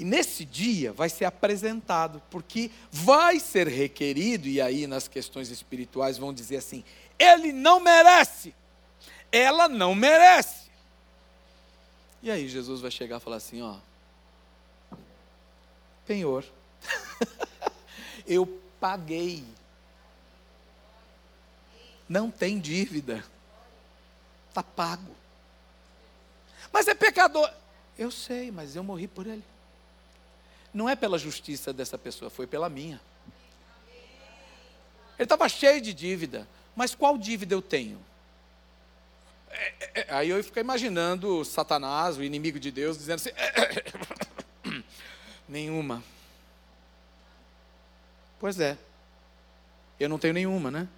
[0.00, 6.16] E nesse dia vai ser apresentado, porque vai ser requerido, e aí nas questões espirituais
[6.16, 6.82] vão dizer assim:
[7.18, 8.54] ele não merece,
[9.30, 10.70] ela não merece.
[12.22, 13.76] E aí Jesus vai chegar e falar assim: ó,
[16.06, 16.46] penhor,
[18.26, 18.46] eu
[18.80, 19.44] paguei.
[22.08, 23.22] não tem dívida.
[24.48, 25.14] Está pago.
[26.72, 27.52] Mas é pecador.
[27.98, 29.49] Eu sei, mas eu morri por ele.
[30.72, 33.00] Não é pela justiça dessa pessoa, foi pela minha.
[35.18, 36.48] Ele estava cheio de dívida.
[36.74, 38.00] Mas qual dívida eu tenho?
[39.50, 43.30] É, é, é aí eu fico imaginando Satanás, o inimigo de Deus, dizendo assim:
[45.48, 46.02] nenhuma.
[48.38, 48.78] Pois é.
[49.98, 50.88] Eu não tenho nenhuma, né?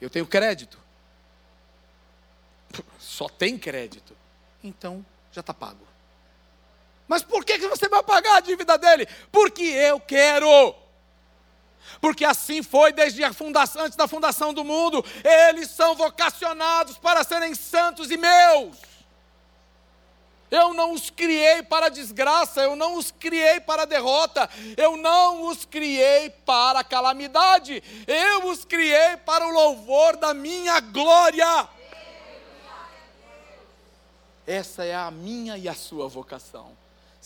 [0.00, 0.76] Eu tenho crédito.
[2.98, 4.16] Só tem crédito.
[4.62, 5.86] Então, já está pago.
[7.06, 9.06] Mas por que você vai pagar a dívida dele?
[9.30, 10.74] Porque eu quero.
[12.00, 15.04] Porque assim foi desde a fundação, antes da fundação do mundo.
[15.22, 18.76] Eles são vocacionados para serem santos e meus.
[20.50, 25.64] Eu não os criei para desgraça, eu não os criei para derrota, eu não os
[25.64, 31.68] criei para calamidade, eu os criei para o louvor da minha glória.
[34.46, 36.83] Essa é a minha e a sua vocação.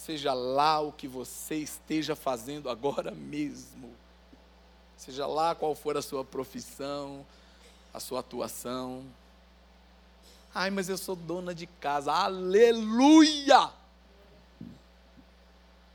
[0.09, 3.95] Seja lá o que você esteja fazendo agora mesmo.
[4.97, 7.27] Seja lá qual for a sua profissão,
[7.93, 9.05] a sua atuação.
[10.55, 12.11] Ai, mas eu sou dona de casa.
[12.11, 13.71] Aleluia!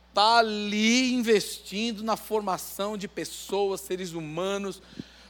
[0.09, 4.79] Está ali investindo na formação de pessoas, seres humanos,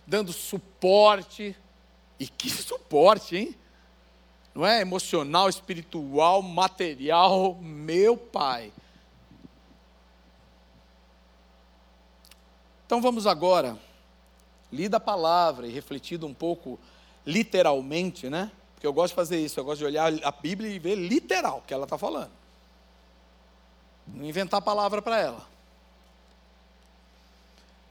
[0.06, 1.56] dando suporte.
[2.20, 3.56] E que suporte, hein?
[4.54, 4.82] Não é?
[4.82, 8.72] Emocional, espiritual, material, meu Pai.
[12.86, 13.78] Então vamos agora,
[14.72, 16.80] lida a palavra e refletido um pouco
[17.26, 18.52] literalmente, né?
[18.76, 21.60] Porque eu gosto de fazer isso, eu gosto de olhar a Bíblia e ver literal
[21.60, 22.32] o que ela está falando.
[24.06, 25.48] Não inventar palavra para ela.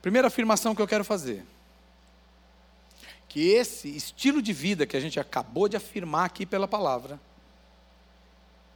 [0.01, 1.44] Primeira afirmação que eu quero fazer
[3.33, 7.18] que esse estilo de vida que a gente acabou de afirmar aqui pela palavra,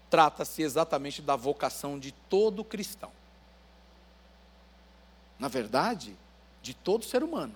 [0.08, 3.12] trata-se exatamente da vocação de todo cristão.
[5.38, 6.16] Na verdade,
[6.62, 7.54] de todo ser humano.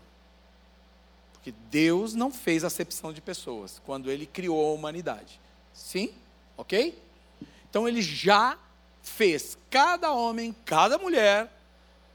[1.33, 5.41] Porque Deus não fez acepção de pessoas quando ele criou a humanidade.
[5.73, 6.13] Sim?
[6.55, 7.03] Ok?
[7.71, 8.59] Então ele já
[9.03, 11.51] fez cada homem, cada mulher,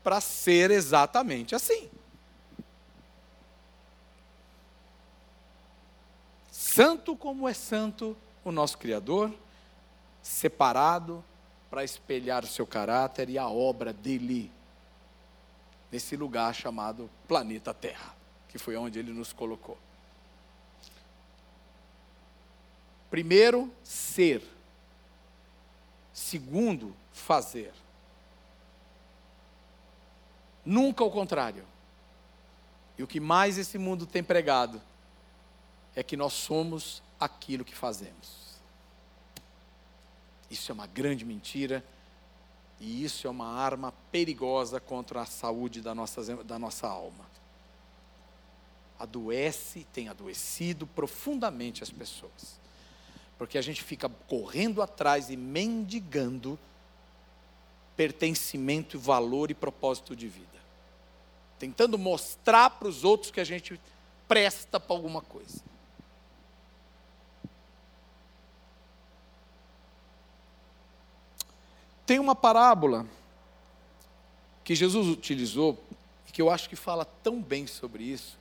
[0.04, 1.90] para ser exatamente assim.
[6.76, 9.34] Santo como é santo o nosso Criador,
[10.22, 11.24] separado
[11.70, 14.52] para espelhar o seu caráter e a obra dele,
[15.90, 18.14] nesse lugar chamado planeta Terra,
[18.50, 19.78] que foi onde ele nos colocou.
[23.10, 24.44] Primeiro, ser.
[26.12, 27.72] Segundo, fazer.
[30.66, 31.64] Nunca o contrário.
[32.98, 34.82] E o que mais esse mundo tem pregado
[35.96, 38.46] é que nós somos aquilo que fazemos.
[40.50, 41.84] Isso é uma grande mentira
[42.80, 47.26] e isso é uma arma perigosa contra a saúde da nossa, da nossa alma.
[49.00, 52.60] Adoece, tem adoecido profundamente as pessoas,
[53.38, 56.60] porque a gente fica correndo atrás e mendigando
[57.96, 60.60] pertencimento, valor e propósito de vida,
[61.58, 63.80] tentando mostrar para os outros que a gente
[64.28, 65.75] presta para alguma coisa.
[72.06, 73.06] Tem uma parábola
[74.64, 75.84] que Jesus utilizou,
[76.32, 78.38] que eu acho que fala tão bem sobre isso,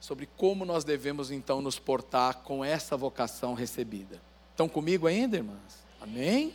[0.00, 4.20] sobre como nós devemos então nos portar com essa vocação recebida.
[4.50, 5.82] Estão comigo ainda, irmãs?
[6.00, 6.54] Amém?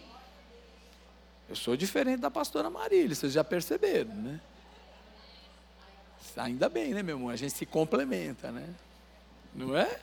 [1.49, 4.41] Eu sou diferente da pastora Marília, vocês já perceberam, né?
[6.35, 7.29] Ainda bem, né, meu irmão?
[7.29, 8.69] A gente se complementa, né?
[9.55, 9.99] Não é?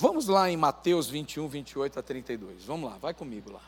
[0.00, 2.64] Vamos lá em Mateus 21, 28 a 32.
[2.64, 3.62] Vamos lá, vai comigo lá.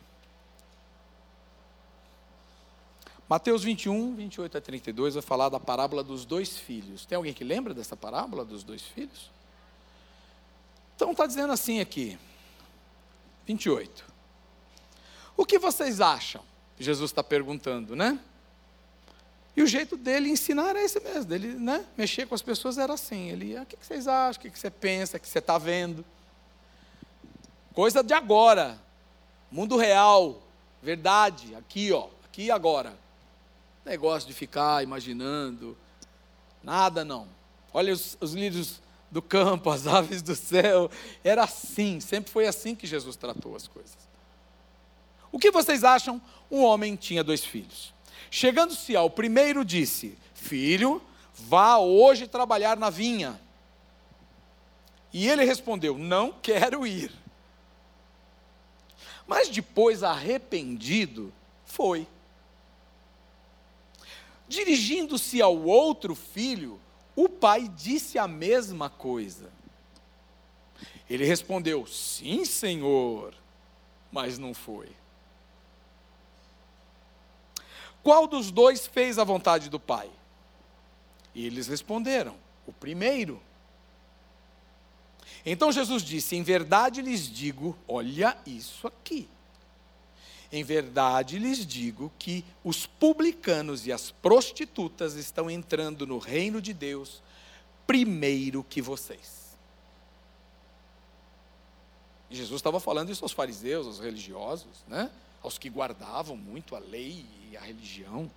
[3.28, 7.04] Mateus 21, 28 a 32 vai falar da parábola dos dois filhos.
[7.04, 9.28] Tem alguém que lembra dessa parábola dos dois filhos?
[10.94, 12.16] Então está dizendo assim aqui,
[13.46, 14.04] 28.
[15.36, 16.42] O que vocês acham?
[16.78, 18.20] Jesus está perguntando, né?
[19.56, 22.94] E o jeito dele ensinar era esse mesmo, dele né, mexer com as pessoas era
[22.94, 23.30] assim.
[23.30, 26.04] Ele, ah, o que vocês acham, o que você pensa, o que você está vendo?
[27.74, 28.78] Coisa de agora.
[29.50, 30.42] Mundo real.
[30.82, 31.54] Verdade.
[31.54, 32.08] Aqui, ó.
[32.24, 32.96] Aqui e agora.
[33.84, 35.76] Negócio de ficar imaginando.
[36.62, 37.28] Nada não.
[37.72, 40.90] Olha os, os lírios do campo, as aves do céu.
[41.22, 42.00] Era assim.
[42.00, 43.98] Sempre foi assim que Jesus tratou as coisas.
[45.32, 46.20] O que vocês acham?
[46.50, 47.94] Um homem tinha dois filhos.
[48.30, 51.00] Chegando-se ao primeiro, disse: Filho,
[51.48, 53.40] Vá hoje trabalhar na vinha.
[55.12, 57.12] E ele respondeu: Não quero ir.
[59.30, 61.32] Mas depois, arrependido,
[61.64, 62.04] foi.
[64.48, 66.80] Dirigindo-se ao outro filho,
[67.14, 69.48] o pai disse a mesma coisa.
[71.08, 73.32] Ele respondeu: Sim, senhor,
[74.10, 74.88] mas não foi.
[78.02, 80.10] Qual dos dois fez a vontade do pai?
[81.36, 82.34] E eles responderam:
[82.66, 83.40] O primeiro.
[85.44, 89.28] Então Jesus disse: Em verdade lhes digo, olha isso aqui.
[90.52, 96.72] Em verdade lhes digo que os publicanos e as prostitutas estão entrando no reino de
[96.72, 97.22] Deus
[97.86, 99.40] primeiro que vocês.
[102.28, 105.10] Jesus estava falando isso aos fariseus, aos religiosos, né?
[105.42, 108.30] aos que guardavam muito a lei e a religião.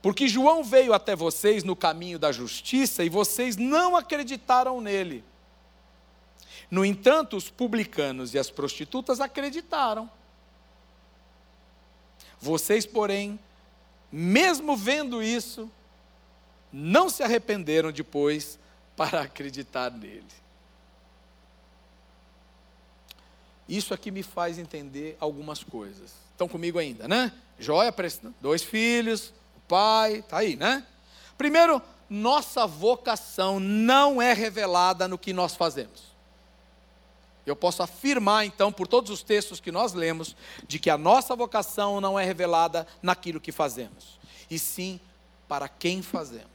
[0.00, 5.22] Porque João veio até vocês no caminho da justiça e vocês não acreditaram nele.
[6.72, 10.10] No entanto, os publicanos e as prostitutas acreditaram.
[12.40, 13.38] Vocês, porém,
[14.10, 15.70] mesmo vendo isso,
[16.72, 18.58] não se arrependeram depois
[18.96, 20.24] para acreditar nele.
[23.68, 26.14] Isso aqui me faz entender algumas coisas.
[26.30, 27.34] Estão comigo ainda, né?
[27.58, 27.94] Joia,
[28.40, 30.86] dois filhos, o pai, está aí, né?
[31.36, 36.11] Primeiro, nossa vocação não é revelada no que nós fazemos.
[37.44, 40.36] Eu posso afirmar, então, por todos os textos que nós lemos,
[40.66, 44.18] de que a nossa vocação não é revelada naquilo que fazemos,
[44.50, 45.00] e sim
[45.48, 46.46] para quem fazemos.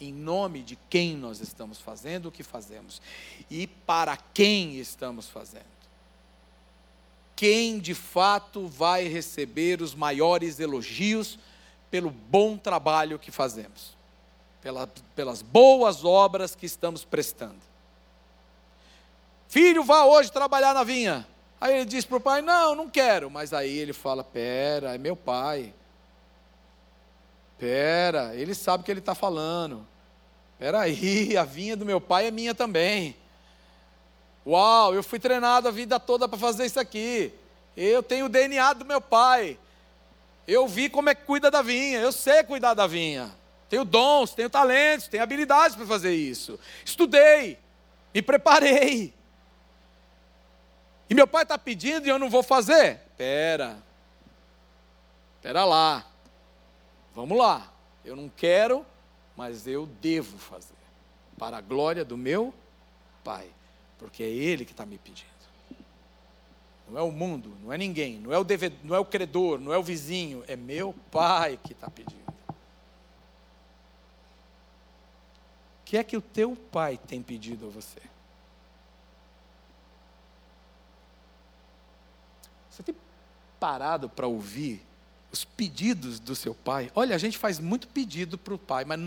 [0.00, 3.02] Em nome de quem nós estamos fazendo o que fazemos
[3.50, 5.64] e para quem estamos fazendo.
[7.36, 11.38] Quem de fato vai receber os maiores elogios
[11.90, 13.94] pelo bom trabalho que fazemos,
[15.14, 17.69] pelas boas obras que estamos prestando.
[19.50, 21.26] Filho, vá hoje trabalhar na vinha.
[21.60, 23.28] Aí ele diz para o pai: Não, não quero.
[23.28, 25.74] Mas aí ele fala: Pera, é meu pai.
[27.58, 29.84] Pera, ele sabe o que ele está falando.
[30.56, 33.16] Pera aí, a vinha do meu pai é minha também.
[34.46, 37.34] Uau, eu fui treinado a vida toda para fazer isso aqui.
[37.76, 39.58] Eu tenho o DNA do meu pai.
[40.46, 41.98] Eu vi como é que cuida da vinha.
[41.98, 43.28] Eu sei cuidar da vinha.
[43.68, 46.58] Tenho dons, tenho talentos, tenho habilidades para fazer isso.
[46.84, 47.58] Estudei,
[48.14, 49.18] me preparei.
[51.10, 53.00] E meu pai está pedindo e eu não vou fazer?
[53.18, 53.76] Pera.
[55.42, 56.06] Pera lá.
[57.12, 57.68] Vamos lá.
[58.04, 58.86] Eu não quero,
[59.36, 60.72] mas eu devo fazer.
[61.36, 62.54] Para a glória do meu
[63.24, 63.50] pai.
[63.98, 65.28] Porque é ele que está me pedindo.
[66.88, 69.60] Não é o mundo, não é ninguém, não é o devedor, não é o credor,
[69.60, 72.18] não é o vizinho, é meu pai que está pedindo.
[75.80, 78.00] O que é que o teu pai tem pedido a você?
[82.80, 82.96] Você tem
[83.58, 84.80] parado para ouvir
[85.30, 86.90] os pedidos do seu pai?
[86.94, 88.98] Olha, a gente faz muito pedido para o pai, mas,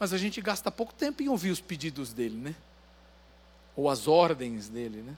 [0.00, 2.54] mas a gente gasta pouco tempo em ouvir os pedidos dele, né?
[3.76, 5.14] Ou as ordens dele, né?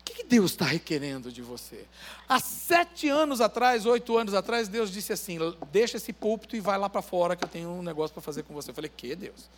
[0.00, 1.84] O que Deus está requerendo de você?
[2.26, 5.38] Há sete anos atrás, oito anos atrás, Deus disse assim:
[5.70, 8.44] deixa esse púlpito e vai lá para fora que eu tenho um negócio para fazer
[8.44, 8.70] com você.
[8.70, 9.48] Eu falei: que Deus?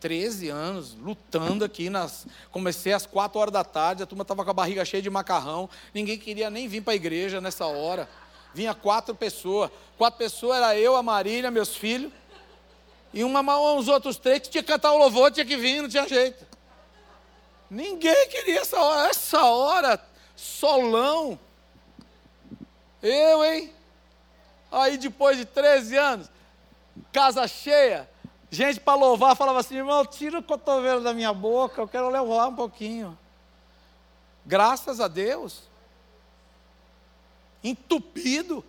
[0.00, 1.90] 13 anos, lutando aqui.
[1.90, 2.26] Nas...
[2.50, 5.68] Comecei às 4 horas da tarde, a turma estava com a barriga cheia de macarrão,
[5.94, 8.08] ninguém queria nem vir para a igreja nessa hora.
[8.54, 9.70] Vinha quatro pessoas.
[9.98, 12.10] Quatro pessoas era eu, a Marília, meus filhos.
[13.12, 13.40] E uma,
[13.72, 16.46] uns outros três que tinha que cantar o louvor, tinha que vir, não tinha jeito.
[17.70, 19.10] Ninguém queria essa hora.
[19.10, 20.00] Essa hora,
[20.34, 21.38] solão.
[23.02, 23.72] Eu, hein?
[24.70, 26.30] Aí depois de 13 anos,
[27.12, 28.08] casa cheia,
[28.56, 32.46] Gente para louvar falava assim, irmão, tira o cotovelo da minha boca, eu quero levar
[32.48, 33.16] um pouquinho.
[34.46, 35.64] Graças a Deus.
[37.62, 38.64] Entupido.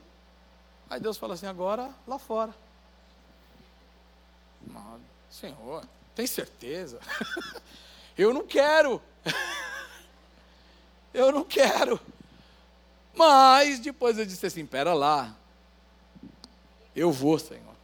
[0.89, 2.53] Aí Deus fala assim, agora lá fora.
[5.31, 6.99] Senhor, tem certeza?
[8.17, 9.01] eu não quero.
[11.13, 11.97] eu não quero.
[13.15, 15.33] Mas depois eu disse assim, pera lá.
[16.93, 17.76] Eu vou, Senhor.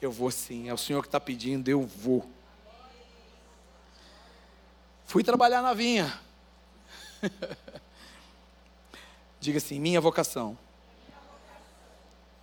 [0.00, 2.28] Eu vou sim, é o Senhor que está pedindo, eu vou.
[5.04, 6.20] Fui trabalhar na vinha.
[9.40, 10.58] Diga assim: minha vocação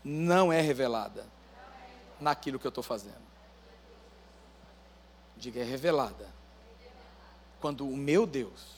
[0.03, 1.25] não é revelada
[2.19, 3.23] naquilo que eu estou fazendo.
[5.37, 6.27] Diga, é revelada
[7.59, 8.77] quando o meu Deus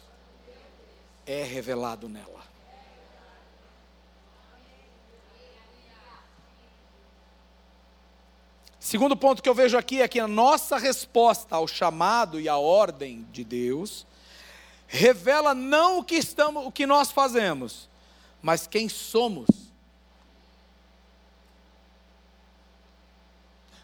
[1.25, 2.54] é revelado nela.
[8.85, 12.55] Segundo ponto que eu vejo aqui é que a nossa resposta ao chamado e à
[12.55, 14.05] ordem de Deus
[14.85, 17.89] revela não o que estamos, o que nós fazemos,
[18.43, 19.47] mas quem somos.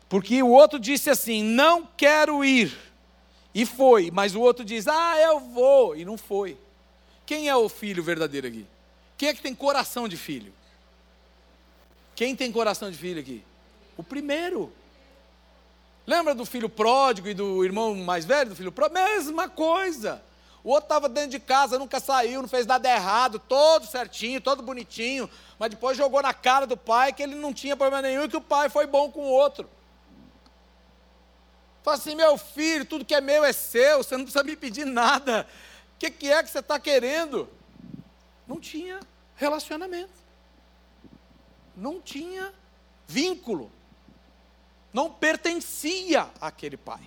[0.08, 2.72] Porque o outro disse assim: "Não quero ir".
[3.56, 6.60] E foi, mas o outro diz: "Ah, eu vou", e não foi.
[7.26, 8.68] Quem é o filho verdadeiro aqui?
[9.18, 10.54] Quem é que tem coração de filho?
[12.16, 13.43] Quem tem coração de filho aqui?
[13.97, 14.72] O primeiro.
[16.06, 18.99] Lembra do filho pródigo e do irmão mais velho do filho pródigo?
[18.99, 20.22] Mesma coisa.
[20.64, 24.62] O outro estava dentro de casa, nunca saiu, não fez nada errado, todo certinho, todo
[24.62, 28.30] bonitinho, mas depois jogou na cara do pai que ele não tinha problema nenhum e
[28.30, 29.68] que o pai foi bom com o outro.
[31.84, 34.86] Fala assim, meu filho, tudo que é meu é seu, você não precisa me pedir
[34.86, 35.47] nada.
[35.95, 37.49] O que, que é que você está querendo?
[38.47, 38.99] Não tinha
[39.36, 40.14] relacionamento.
[41.76, 42.54] Não tinha
[43.08, 43.72] vínculo.
[44.94, 47.02] Não pertencia àquele pai.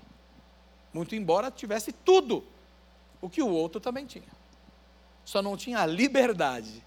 [0.93, 2.45] Muito embora tivesse tudo
[3.21, 4.33] o que o outro também tinha.
[5.25, 6.83] Só não tinha a liberdade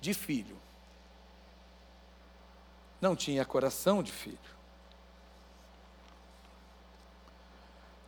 [0.00, 0.56] de filho.
[3.00, 4.38] Não tinha coração de filho.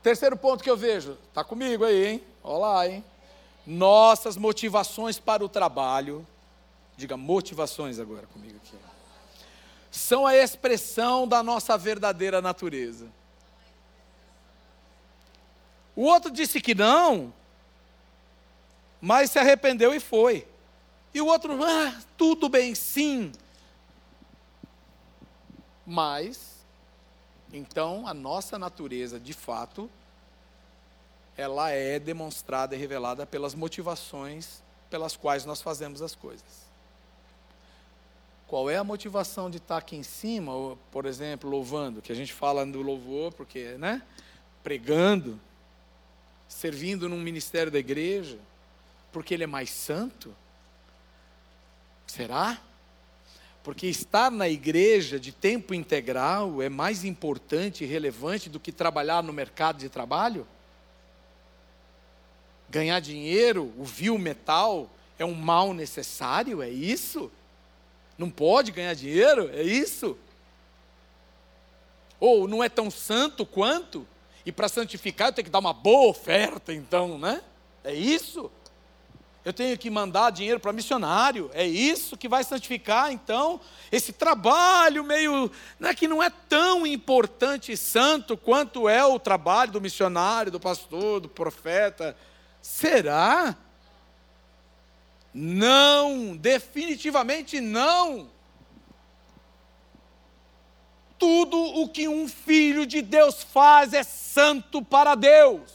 [0.03, 2.25] Terceiro ponto que eu vejo, está comigo aí, hein?
[2.43, 3.05] Olá, hein?
[3.65, 6.27] Nossas motivações para o trabalho,
[6.97, 8.77] diga motivações agora comigo aqui,
[9.93, 13.07] são a expressão da nossa verdadeira natureza.
[15.95, 17.33] O outro disse que não,
[18.99, 20.49] mas se arrependeu e foi.
[21.13, 23.31] E o outro, ah, tudo bem, sim.
[25.87, 26.65] Mas,
[27.53, 29.91] então, a nossa natureza, de fato,
[31.37, 36.72] ela é demonstrada e revelada pelas motivações pelas quais nós fazemos as coisas.
[38.53, 42.35] Qual é a motivação de estar aqui em cima, por exemplo, louvando, que a gente
[42.35, 44.03] fala do louvor, porque, né?
[44.63, 45.41] Pregando,
[46.47, 48.39] servindo num ministério da igreja,
[49.11, 50.37] porque ele é mais santo?
[52.07, 52.61] Será?
[53.65, 59.23] Porque estar na igreja de tempo integral é mais importante e relevante do que trabalhar
[59.23, 60.47] no mercado de trabalho?
[62.69, 66.61] Ganhar dinheiro, o vil metal, é um mal necessário?
[66.61, 67.33] É isso?
[68.17, 69.51] Não pode ganhar dinheiro?
[69.53, 70.17] É isso?
[72.21, 74.07] Ou não é tão santo quanto?
[74.45, 77.43] E para santificar eu tenho que dar uma boa oferta, então, né?
[77.85, 78.51] É isso?
[79.45, 81.51] Eu tenho que mandar dinheiro para missionário.
[81.53, 83.61] É isso que vai santificar, então,
[83.91, 85.51] esse trabalho meio,
[85.81, 90.61] né, que não é tão importante e santo quanto é o trabalho do missionário, do
[90.61, 92.17] pastor, do profeta.
[92.61, 93.57] Será?
[95.35, 98.31] Não, definitivamente não
[101.23, 105.71] tudo o que um filho de Deus faz é santo para Deus.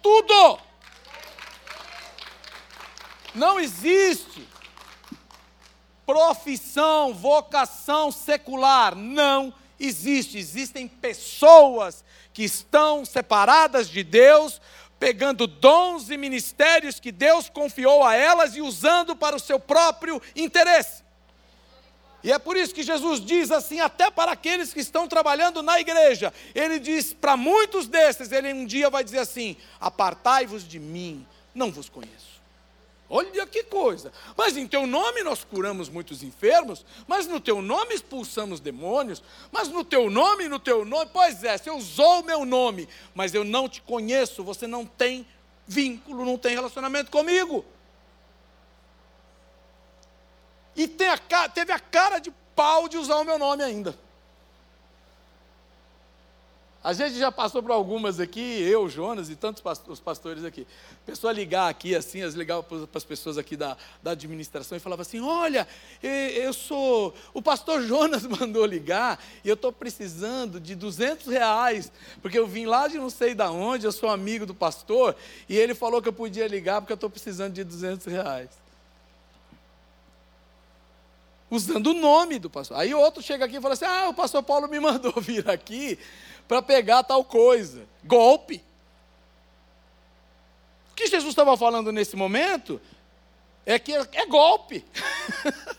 [0.00, 0.60] Tudo.
[3.34, 4.46] Não existe
[6.06, 8.94] profissão, vocação secular.
[8.94, 10.38] Não existe.
[10.38, 14.60] Existem pessoas que estão separadas de Deus,
[15.04, 20.18] pegando dons e ministérios que Deus confiou a elas e usando para o seu próprio
[20.34, 21.02] interesse.
[22.22, 25.78] E é por isso que Jesus diz assim, até para aqueles que estão trabalhando na
[25.78, 26.32] igreja.
[26.54, 31.70] Ele diz para muitos desses, ele um dia vai dizer assim: Apartai-vos de mim, não
[31.70, 32.33] vos conheço.
[33.16, 34.12] Olha que coisa.
[34.36, 39.68] Mas em teu nome nós curamos muitos enfermos, mas no teu nome expulsamos demônios, mas
[39.68, 43.44] no teu nome, no teu nome, pois é, você usou o meu nome, mas eu
[43.44, 45.24] não te conheço, você não tem
[45.64, 47.64] vínculo, não tem relacionamento comigo.
[50.74, 53.96] E a, teve a cara de pau de usar o meu nome ainda.
[56.84, 60.66] A gente já passou por algumas aqui, eu, Jonas e tantos os pastores aqui.
[61.02, 64.80] A pessoa ligar aqui assim, as ligava para as pessoas aqui da, da administração e
[64.80, 65.66] falava assim: Olha,
[66.02, 67.14] eu sou.
[67.32, 72.66] O pastor Jonas mandou ligar e eu estou precisando de 200 reais, porque eu vim
[72.66, 75.16] lá de não sei da onde, eu sou amigo do pastor,
[75.48, 78.50] e ele falou que eu podia ligar porque eu estou precisando de 200 reais
[81.50, 82.76] usando o nome do pastor.
[82.76, 85.98] Aí outro chega aqui e fala assim: ah, o pastor Paulo me mandou vir aqui
[86.46, 87.86] para pegar tal coisa.
[88.02, 88.62] Golpe.
[90.92, 92.80] O que Jesus estava falando nesse momento
[93.66, 94.84] é que é, é golpe.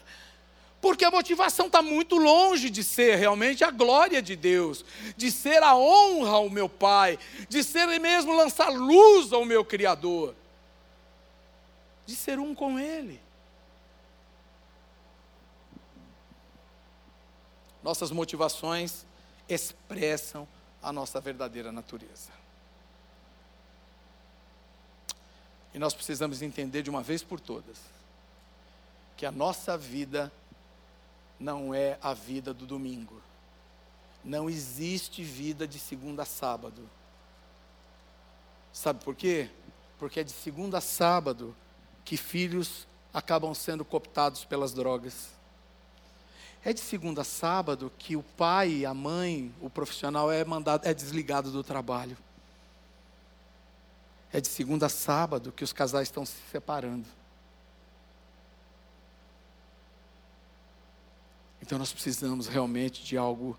[0.81, 4.85] Porque a motivação está muito longe de ser realmente a glória de Deus,
[5.17, 7.17] de ser a honra ao meu Pai,
[7.49, 10.35] de ser mesmo lançar luz ao meu Criador,
[12.05, 13.25] de ser um com Ele.
[17.85, 19.05] nossas motivações
[19.47, 20.47] expressam
[20.81, 22.31] a nossa verdadeira natureza.
[25.73, 27.77] E nós precisamos entender de uma vez por todas
[29.17, 30.31] que a nossa vida
[31.39, 33.21] não é a vida do domingo.
[34.23, 36.89] Não existe vida de segunda a sábado.
[38.73, 39.49] Sabe por quê?
[39.97, 41.55] Porque é de segunda a sábado
[42.03, 45.34] que filhos acabam sendo cooptados pelas drogas.
[46.65, 50.95] É de segunda a sábado que o pai, a mãe, o profissional é mandado, é
[50.95, 52.17] desligado do trabalho.
[54.33, 57.05] É de segunda a sábado que os casais estão se separando.
[61.61, 63.55] Então nós precisamos realmente de algo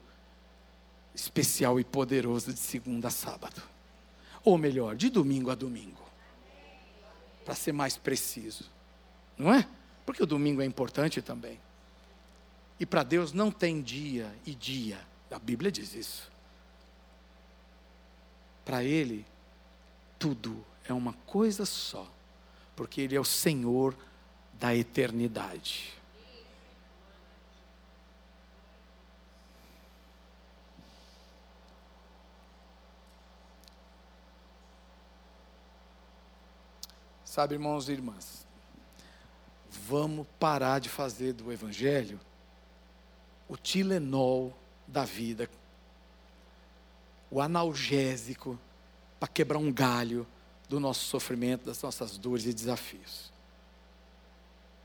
[1.15, 3.63] especial e poderoso de segunda a sábado.
[4.45, 6.03] Ou melhor, de domingo a domingo.
[7.45, 8.65] Para ser mais preciso.
[9.39, 9.65] Não é?
[10.05, 11.61] Porque o domingo é importante também.
[12.79, 15.01] E para Deus não tem dia e dia.
[15.31, 16.31] A Bíblia diz isso.
[18.65, 19.25] Para Ele,
[20.19, 22.07] tudo é uma coisa só.
[22.75, 23.97] Porque Ele é o Senhor
[24.53, 25.95] da eternidade.
[37.25, 38.47] Sabe, irmãos e irmãs,
[39.69, 42.19] vamos parar de fazer do Evangelho
[43.49, 45.49] o Tilenol da vida,
[47.31, 48.59] o analgésico
[49.19, 50.27] para quebrar um galho
[50.69, 53.33] do nosso sofrimento, das nossas dores e desafios.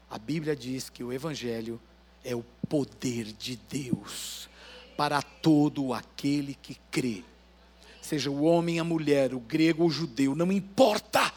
[0.09, 1.79] A Bíblia diz que o Evangelho
[2.23, 4.49] é o poder de Deus
[4.97, 7.23] para todo aquele que crê,
[8.01, 11.33] seja o homem, a mulher, o grego ou o judeu, não importa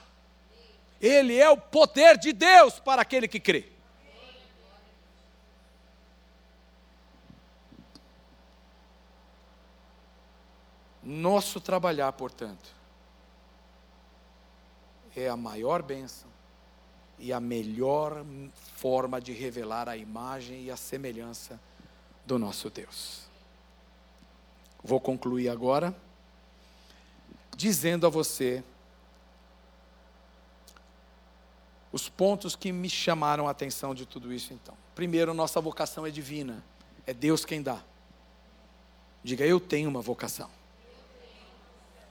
[1.05, 3.74] ele é o poder de Deus para aquele que crê.
[11.05, 12.75] Nosso trabalhar, portanto,
[15.15, 16.29] é a maior bênção
[17.19, 18.25] e a melhor
[18.77, 21.61] forma de revelar a imagem e a semelhança
[22.25, 23.27] do nosso Deus.
[24.83, 25.95] Vou concluir agora
[27.57, 28.65] dizendo a você
[31.93, 34.77] os pontos que me chamaram a atenção de tudo isso então.
[34.95, 36.65] Primeiro, nossa vocação é divina.
[37.07, 37.81] É Deus quem dá.
[39.23, 40.51] Diga, eu tenho uma vocação.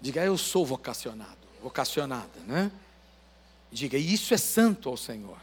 [0.04, 2.70] Diga, eu sou vocacionado, vocacionada, né?
[3.72, 5.40] Diga, isso é santo ao Senhor.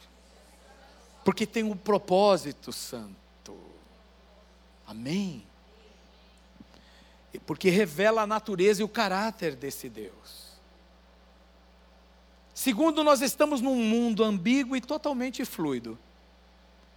[1.24, 3.56] Porque tem um propósito santo.
[4.86, 5.46] Amém.
[7.46, 10.50] Porque revela a natureza e o caráter desse Deus.
[12.52, 15.98] Segundo, nós estamos num mundo ambíguo e totalmente fluido,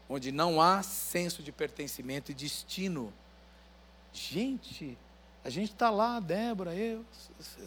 [0.09, 3.13] onde não há senso de pertencimento e destino.
[4.11, 4.97] Gente,
[5.43, 7.05] a gente está lá, Débora, eu,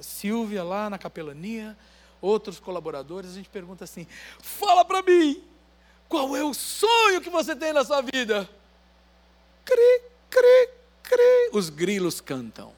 [0.00, 1.76] Silvia lá na capelania,
[2.20, 4.06] outros colaboradores, a gente pergunta assim:
[4.40, 5.42] fala para mim,
[6.08, 8.48] qual é o sonho que você tem na sua vida?
[9.64, 10.68] Cri, cri,
[11.02, 11.50] cri.
[11.52, 12.72] Os grilos cantam.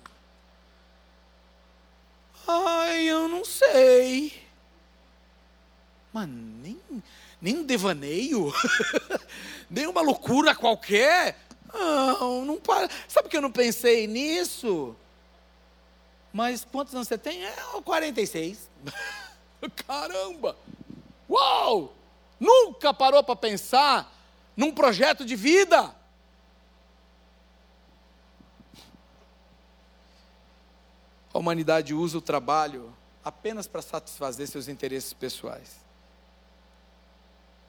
[2.47, 4.43] Ai, eu não sei.
[6.13, 6.81] Mas nem,
[7.41, 8.53] nem um devaneio,
[9.69, 11.48] nem uma loucura qualquer.
[11.73, 12.89] Não, não para.
[13.07, 14.97] Sabe que eu não pensei nisso?
[16.33, 17.45] Mas quantos anos você tem?
[17.45, 17.53] É
[17.85, 18.71] 46.
[19.87, 20.57] Caramba!
[21.29, 21.95] Uau!
[22.39, 24.15] Nunca parou para pensar
[24.57, 25.95] num projeto de vida?
[31.33, 32.95] A humanidade usa o trabalho
[33.25, 35.89] apenas para satisfazer seus interesses pessoais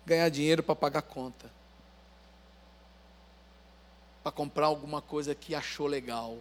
[0.10, 1.52] ganhar dinheiro para pagar conta,
[4.30, 6.38] para comprar alguma coisa que achou legal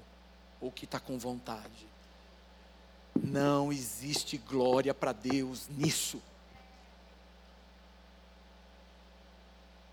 [0.61, 1.87] ou que está com vontade.
[3.19, 6.21] Não existe glória para Deus nisso.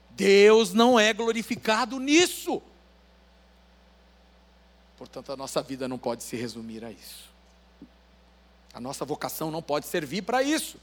[0.09, 2.61] Deus não é glorificado nisso.
[4.97, 7.29] Portanto, a nossa vida não pode se resumir a isso.
[8.73, 10.77] A nossa vocação não pode servir para isso.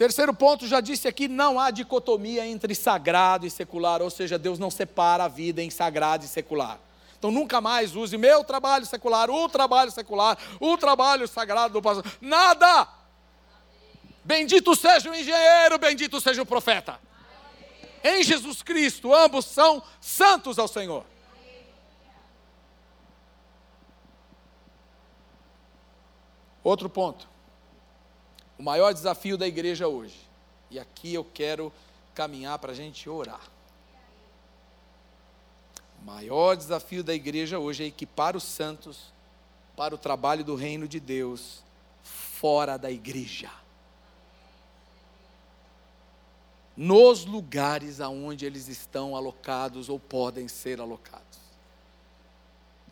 [0.00, 4.58] Terceiro ponto, já disse aqui, não há dicotomia entre sagrado e secular, ou seja, Deus
[4.58, 6.80] não separa a vida em sagrado e secular.
[7.18, 12.10] Então nunca mais use meu trabalho secular, o trabalho secular, o trabalho sagrado do pastor.
[12.18, 12.88] Nada!
[14.24, 16.98] Bendito seja o engenheiro, bendito seja o profeta.
[18.02, 21.04] Em Jesus Cristo, ambos são santos ao Senhor.
[26.64, 27.28] Outro ponto
[28.60, 30.20] o maior desafio da igreja hoje.
[30.70, 31.72] E aqui eu quero
[32.14, 33.40] caminhar para a gente orar.
[35.98, 39.14] O maior desafio da igreja hoje é equipar os santos
[39.74, 41.62] para o trabalho do reino de Deus
[42.02, 43.50] fora da igreja.
[46.76, 51.38] Nos lugares aonde eles estão alocados ou podem ser alocados.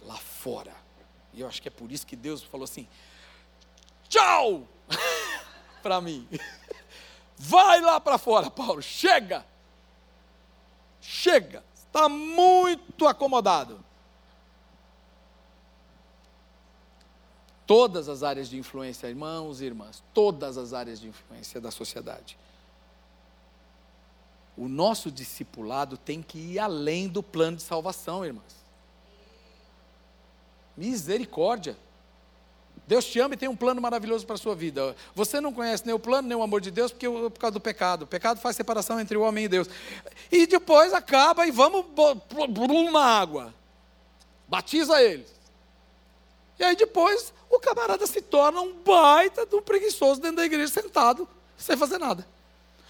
[0.00, 0.74] Lá fora.
[1.34, 2.88] E eu acho que é por isso que Deus falou assim:
[4.08, 4.66] tchau!
[5.88, 6.28] Para mim.
[7.38, 9.46] Vai lá para fora, Paulo, chega!
[11.00, 11.64] Chega!
[11.74, 13.82] Está muito acomodado.
[17.66, 22.38] Todas as áreas de influência, irmãos e irmãs, todas as áreas de influência da sociedade.
[24.56, 28.56] O nosso discipulado tem que ir além do plano de salvação, irmãs.
[30.76, 31.78] Misericórdia.
[32.88, 34.96] Deus te ama e tem um plano maravilhoso para a sua vida.
[35.14, 37.60] Você não conhece nem o plano, nem o amor de Deus, porque por causa do
[37.60, 38.04] pecado.
[38.04, 39.68] O pecado faz separação entre o homem e Deus.
[40.32, 41.84] E depois acaba e vamos
[42.90, 43.52] na água.
[44.48, 45.28] Batiza eles.
[46.58, 50.72] E aí depois o camarada se torna um baita de um preguiçoso dentro da igreja,
[50.72, 51.28] sentado,
[51.58, 52.26] sem fazer nada.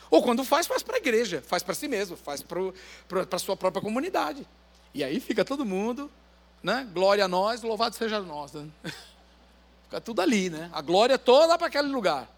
[0.08, 3.56] Ou quando faz, faz para a igreja, faz para si mesmo, faz para a sua
[3.56, 4.46] própria comunidade.
[4.94, 6.08] E aí fica todo mundo,
[6.62, 6.88] né?
[6.94, 8.52] Glória a nós, louvado seja nós.
[8.52, 8.68] Né?
[9.88, 10.68] Fica tudo ali, né?
[10.74, 12.28] A glória toda para aquele lugar.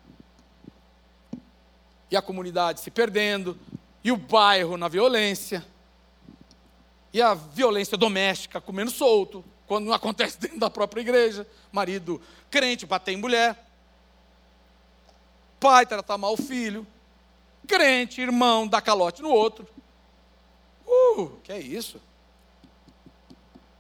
[2.09, 3.59] E a comunidade se perdendo,
[4.05, 5.66] e o bairro na violência,
[7.12, 11.44] e a violência doméstica comendo solto, quando não acontece dentro da própria igreja.
[11.72, 13.66] Marido crente bater em mulher,
[15.59, 16.86] pai tratar mal o filho,
[17.66, 19.66] crente, irmão, dar calote no outro.
[20.86, 22.01] Uh, que é isso?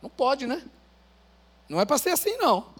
[0.02, 0.60] Não pode, né?
[1.68, 2.79] Não é para ser assim, não.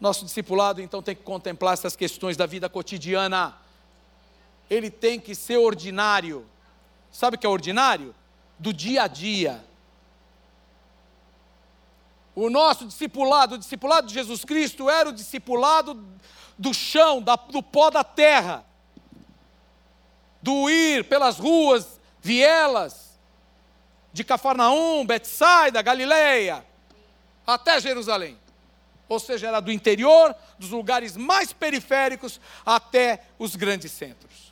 [0.00, 3.56] Nosso discipulado, então, tem que contemplar essas questões da vida cotidiana.
[4.70, 6.46] Ele tem que ser ordinário.
[7.10, 8.14] Sabe o que é ordinário?
[8.58, 9.64] Do dia a dia.
[12.34, 16.06] O nosso discipulado, o discipulado de Jesus Cristo, era o discipulado
[16.56, 17.20] do chão,
[17.50, 18.64] do pó da terra.
[20.40, 23.18] Do ir pelas ruas, vielas,
[24.12, 26.64] de Cafarnaum, Betsaida, Galileia,
[27.44, 28.38] até Jerusalém
[29.08, 34.47] ou seja, era do interior, dos lugares mais periféricos até os grandes centros.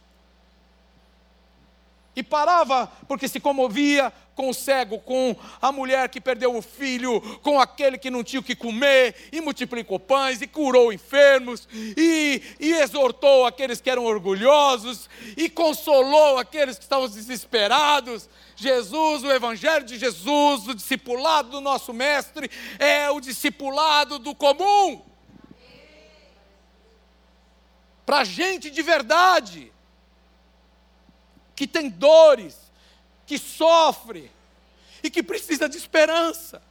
[2.16, 7.20] E parava porque se comovia com o cego, com a mulher que perdeu o filho,
[7.42, 12.42] com aquele que não tinha o que comer, e multiplicou pães, e curou enfermos, e,
[12.60, 18.28] e exortou aqueles que eram orgulhosos, e consolou aqueles que estavam desesperados.
[18.54, 25.02] Jesus, o Evangelho de Jesus, o discipulado do nosso Mestre, é o discipulado do comum.
[28.04, 29.72] Para gente de verdade,
[31.56, 32.70] que tem dores,
[33.26, 34.30] que sofre
[35.02, 36.62] e que precisa de esperança.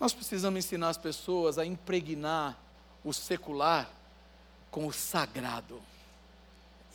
[0.00, 2.58] Nós precisamos ensinar as pessoas a impregnar
[3.04, 3.88] o secular
[4.70, 5.80] com o sagrado.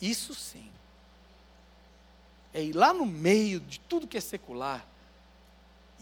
[0.02, 0.70] Isso sim.
[2.52, 4.84] É ir lá no meio de tudo que é secular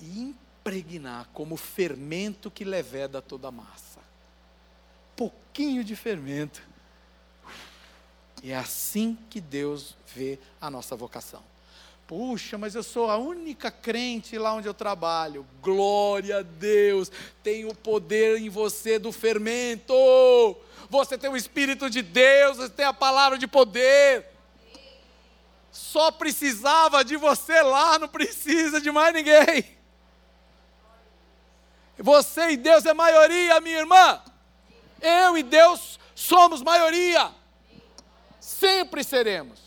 [0.01, 0.35] e
[0.65, 4.01] impregnar como fermento que leveda toda a massa.
[5.15, 6.63] Pouquinho de fermento.
[8.43, 11.43] E é assim que Deus vê a nossa vocação.
[12.07, 15.47] Puxa, mas eu sou a única crente lá onde eu trabalho.
[15.63, 17.13] Glória a Deus,
[17.43, 19.95] tem o poder em você do fermento.
[20.89, 24.27] Você tem o Espírito de Deus, você tem a palavra de poder.
[25.71, 29.75] Só precisava de você lá, não precisa de mais ninguém.
[31.99, 34.21] Você e Deus é maioria, minha irmã.
[35.01, 37.31] Eu e Deus somos maioria.
[38.41, 39.65] Sempre seremos.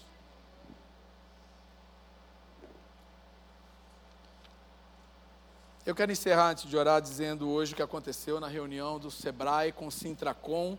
[5.85, 9.71] Eu quero encerrar antes de orar dizendo hoje o que aconteceu na reunião do Sebrae
[9.71, 10.77] com o Sintracom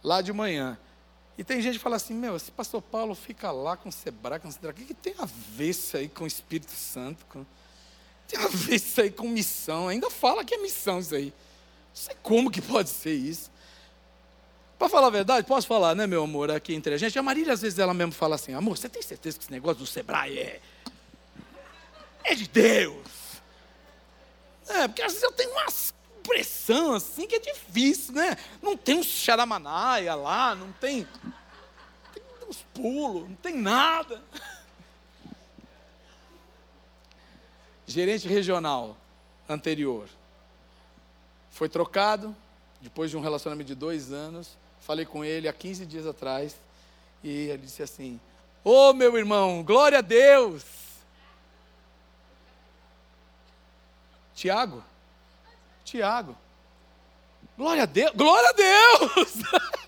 [0.00, 0.78] lá de manhã.
[1.36, 4.38] E tem gente que fala assim, meu, esse pastor Paulo fica lá com o Sebrae,
[4.38, 7.26] com o Sintracom, o que, que tem a ver isso aí com o Espírito Santo?
[7.26, 7.44] Com...
[8.28, 11.26] Tem a ver isso aí com missão, ainda fala que é missão isso aí.
[11.26, 11.32] Não
[11.94, 13.50] sei como que pode ser isso.
[14.78, 17.18] Para falar a verdade, posso falar, né, meu amor, aqui entre a gente.
[17.18, 19.78] A Marília, às vezes, ela mesmo fala assim: amor, você tem certeza que esse negócio
[19.78, 20.60] do Sebrae é.
[22.24, 23.06] é de Deus?
[24.68, 25.66] É, porque às vezes eu tenho uma
[26.26, 28.36] pressão assim que é difícil, né?
[28.62, 31.06] Não tem um xaramanaia lá, não tem,
[32.12, 34.22] tem uns pulos, não tem nada.
[37.86, 38.96] Gerente regional
[39.48, 40.08] anterior.
[41.50, 42.34] Foi trocado,
[42.80, 46.56] depois de um relacionamento de dois anos, falei com ele há 15 dias atrás,
[47.22, 48.20] e ele disse assim:
[48.62, 50.64] Ô oh, meu irmão, glória a Deus!
[54.34, 54.82] Tiago,
[55.84, 56.36] Tiago,
[57.56, 59.32] glória a Deus, glória a Deus!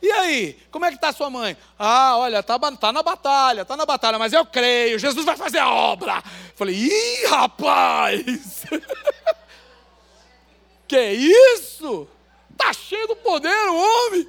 [0.00, 1.56] E aí, como é que está sua mãe?
[1.78, 5.58] Ah, olha, está tá na batalha, está na batalha, mas eu creio, Jesus vai fazer
[5.58, 6.22] a obra.
[6.54, 8.64] Falei, ih, rapaz!
[10.86, 12.08] que isso?
[12.50, 14.28] Está cheio do poder o homem.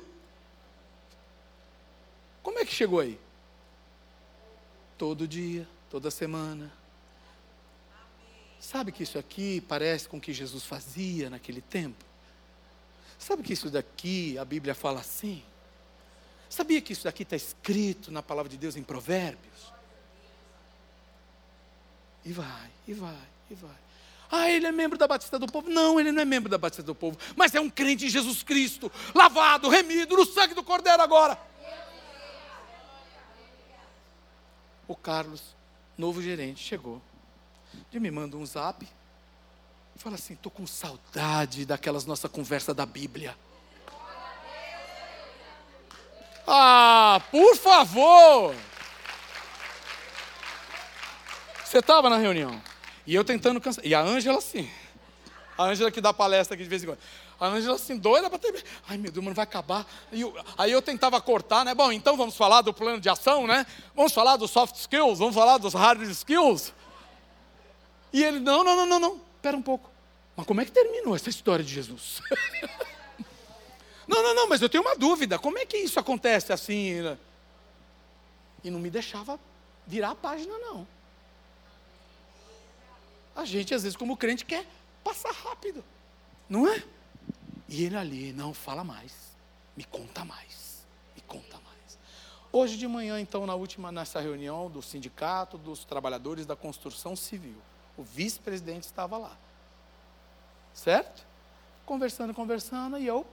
[2.41, 3.19] Como é que chegou aí?
[4.97, 6.71] Todo dia, toda semana.
[8.59, 12.03] Sabe que isso aqui parece com o que Jesus fazia naquele tempo?
[13.19, 15.43] Sabe que isso daqui, a Bíblia fala assim?
[16.49, 19.73] Sabia que isso daqui está escrito na palavra de Deus em Provérbios?
[22.25, 23.75] E vai, e vai, e vai.
[24.29, 25.69] Ah, ele é membro da Batista do Povo.
[25.69, 27.17] Não, ele não é membro da Batista do Povo.
[27.35, 31.39] Mas é um crente em Jesus Cristo, lavado, remido no sangue do Cordeiro agora.
[34.87, 35.55] O Carlos,
[35.97, 37.01] novo gerente, chegou.
[37.91, 38.87] Ele me manda um zap.
[39.95, 43.35] Fala assim: estou com saudade daquelas nossa conversa da Bíblia.
[46.47, 48.55] Ah, por favor!
[51.65, 52.61] Você estava na reunião.
[53.05, 53.85] E eu tentando cansar.
[53.85, 54.69] E a Ângela, assim.
[55.57, 56.99] A Ângela que dá palestra aqui de vez em quando.
[57.37, 58.63] A Ângela, assim, doida para ter.
[58.87, 59.85] Ai, meu Deus, não vai acabar.
[60.09, 60.33] Eu...
[60.57, 61.75] Aí eu tentava cortar, né?
[61.75, 63.65] Bom, então vamos falar do plano de ação, né?
[63.93, 66.73] Vamos falar dos soft skills, vamos falar dos hard skills.
[68.13, 69.21] E ele, não, não, não, não, não.
[69.35, 69.91] Espera um pouco.
[70.37, 72.21] Mas como é que terminou essa história de Jesus?
[74.07, 75.37] Não, não, não, mas eu tenho uma dúvida.
[75.37, 77.17] Como é que isso acontece assim?
[78.63, 79.39] E não me deixava
[79.85, 80.87] virar a página, não.
[83.35, 84.65] A gente, às vezes, como crente, quer
[85.03, 85.83] passar rápido.
[86.49, 86.83] Não é?
[87.67, 89.13] E ele ali, não, fala mais.
[89.75, 90.85] Me conta mais.
[91.15, 91.99] Me conta mais.
[92.51, 97.57] Hoje de manhã, então, na última, nessa reunião do sindicato dos trabalhadores da construção civil,
[97.97, 99.37] o vice-presidente estava lá.
[100.73, 101.25] Certo?
[101.85, 103.25] Conversando, conversando, e eu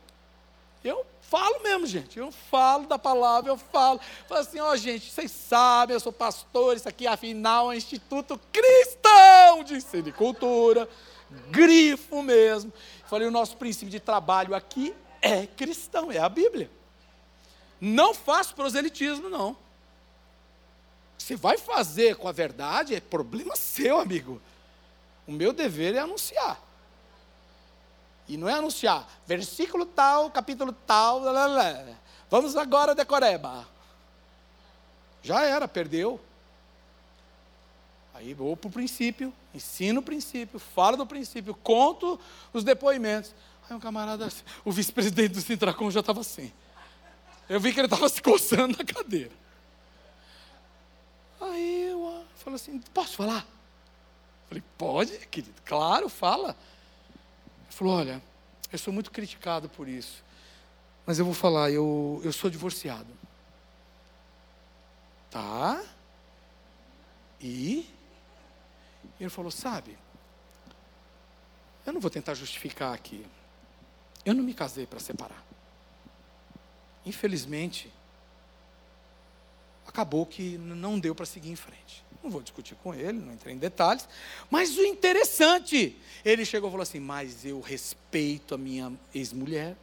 [0.85, 2.19] eu falo mesmo, gente.
[2.19, 3.99] Eu falo da palavra, eu falo.
[4.29, 7.79] Falo assim, ó, oh, gente, vocês sabem, eu sou pastor, isso aqui afinal é um
[7.79, 10.89] Instituto Cristão de Ensino e Cultura.
[11.51, 12.73] Grifo mesmo.
[13.07, 16.71] Falei, o nosso princípio de trabalho aqui é cristão, é a Bíblia.
[17.81, 19.57] Não faço proselitismo, não.
[21.19, 24.41] Você vai fazer com a verdade, é problema seu, amigo.
[25.27, 26.61] O meu dever é anunciar.
[28.27, 31.85] E não é anunciar, versículo tal, capítulo tal, blá, blá.
[32.31, 33.69] vamos agora decoreba.
[35.23, 36.21] Já era, perdeu.
[38.15, 42.19] Aí vou para o princípio, ensino o princípio, falo do princípio, conto
[42.53, 43.35] os depoimentos.
[43.69, 44.29] Aí um camarada,
[44.65, 46.53] o vice-presidente do Sintracom já estava assim.
[47.49, 49.33] Eu vi que ele estava se coçando na cadeira.
[51.41, 53.47] Aí eu falei assim, posso falar?
[54.49, 56.57] Falei, pode, querido, claro, fala
[57.75, 58.23] falou: Olha,
[58.73, 60.25] eu sou muito criticado por isso,
[61.05, 63.13] mas eu vou falar, eu, eu sou divorciado.
[65.31, 65.85] Tá?
[67.41, 67.81] E?
[69.19, 69.99] E ele falou: Sabe,
[71.85, 73.27] eu não vou tentar justificar aqui.
[74.25, 75.45] Eu não me casei para separar.
[77.05, 77.93] Infelizmente,
[79.87, 82.04] acabou que não deu para seguir em frente.
[82.25, 84.09] Não vou discutir com ele, não entrei em detalhes.
[84.51, 85.95] Mas o interessante,
[86.25, 89.77] ele chegou e falou assim: Mas eu respeito a minha ex-mulher,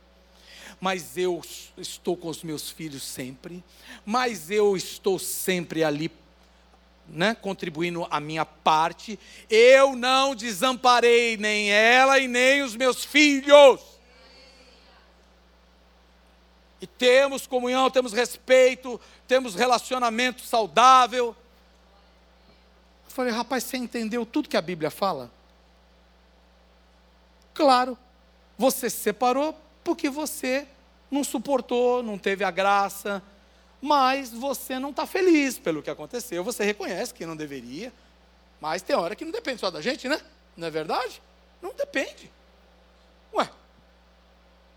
[0.79, 1.39] mas eu
[1.77, 3.63] estou com os meus filhos sempre,
[4.03, 6.09] mas eu estou sempre ali
[7.07, 9.19] né, contribuindo a minha parte.
[9.47, 13.79] Eu não desamparei nem ela e nem os meus filhos.
[16.81, 21.35] E temos comunhão, temos respeito, temos relacionamento saudável.
[23.11, 25.31] Falei, rapaz, você entendeu tudo que a Bíblia fala?
[27.53, 27.97] Claro,
[28.57, 30.67] você se separou porque você
[31.09, 33.21] não suportou, não teve a graça,
[33.81, 36.43] mas você não está feliz pelo que aconteceu.
[36.43, 37.91] Você reconhece que não deveria,
[38.61, 40.21] mas tem hora que não depende só da gente, né?
[40.55, 41.21] Não é verdade?
[41.61, 42.31] Não depende.
[43.33, 43.49] Ué,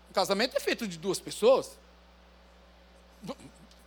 [0.09, 1.77] o casamento é feito de duas pessoas.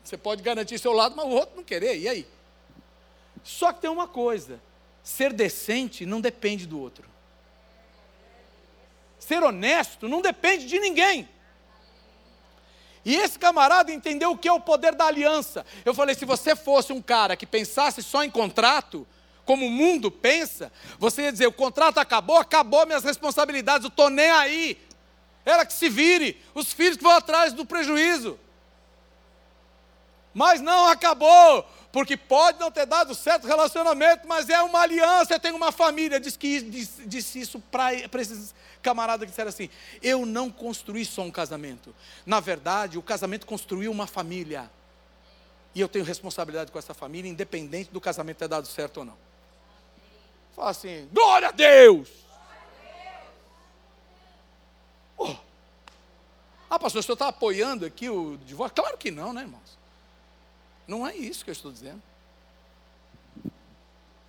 [0.03, 2.38] Você pode garantir seu lado, mas o outro não querer, e aí?
[3.49, 4.61] Só que tem uma coisa:
[5.03, 7.09] ser decente não depende do outro.
[9.18, 11.26] Ser honesto não depende de ninguém.
[13.07, 15.64] E esse camarada entendeu o que é o poder da aliança.
[15.82, 19.07] Eu falei: se você fosse um cara que pensasse só em contrato,
[19.46, 24.11] como o mundo pensa, você ia dizer: o contrato acabou, acabou minhas responsabilidades, eu estou
[24.11, 24.78] nem aí.
[25.42, 28.38] ela que se vire, os filhos que vão atrás do prejuízo.
[30.34, 35.53] Mas não acabou, porque pode não ter dado certo relacionamento, mas é uma aliança, tem
[35.53, 36.20] uma família.
[36.20, 39.70] Diz que disse, disse isso para esses camaradas que disseram assim:
[40.03, 41.95] Eu não construí só um casamento.
[42.26, 44.70] Na verdade, o casamento construiu uma família.
[45.74, 49.16] E eu tenho responsabilidade com essa família, independente do casamento ter dado certo ou não.
[50.55, 52.09] Fala assim: Glória a Deus!
[55.16, 55.34] Oh.
[56.68, 58.74] Ah, pastor, o senhor está apoiando aqui o divórcio?
[58.74, 59.78] Claro que não, né, irmãos?
[60.89, 62.03] Não é isso que eu estou dizendo.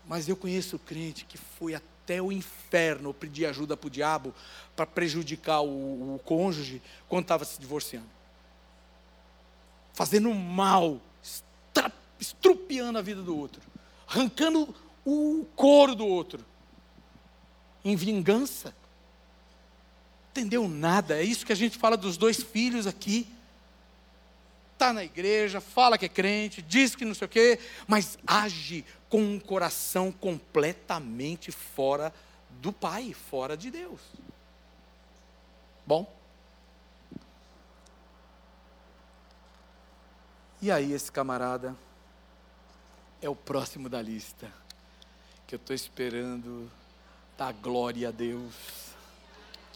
[0.06, 4.36] Mas eu conheço crente que foi até o inferno pedir ajuda para o diabo
[4.76, 8.10] para prejudicar o, o cônjuge quando estava se divorciando.
[9.94, 11.00] Fazendo mal,
[12.20, 13.62] estrupiando a vida do outro,
[14.06, 16.46] arrancando o couro do outro,
[17.86, 18.76] em vingança.
[20.32, 21.18] Entendeu nada?
[21.18, 23.28] É isso que a gente fala dos dois filhos aqui
[24.80, 28.86] está na igreja, fala que é crente, diz que não sei o quê, mas age
[29.10, 32.14] com um coração completamente fora
[32.62, 34.00] do Pai, fora de Deus.
[35.86, 36.10] Bom?
[40.62, 41.76] E aí, esse camarada
[43.22, 44.50] é o próximo da lista,
[45.46, 46.72] que eu estou esperando
[47.38, 48.54] dar glória a Deus.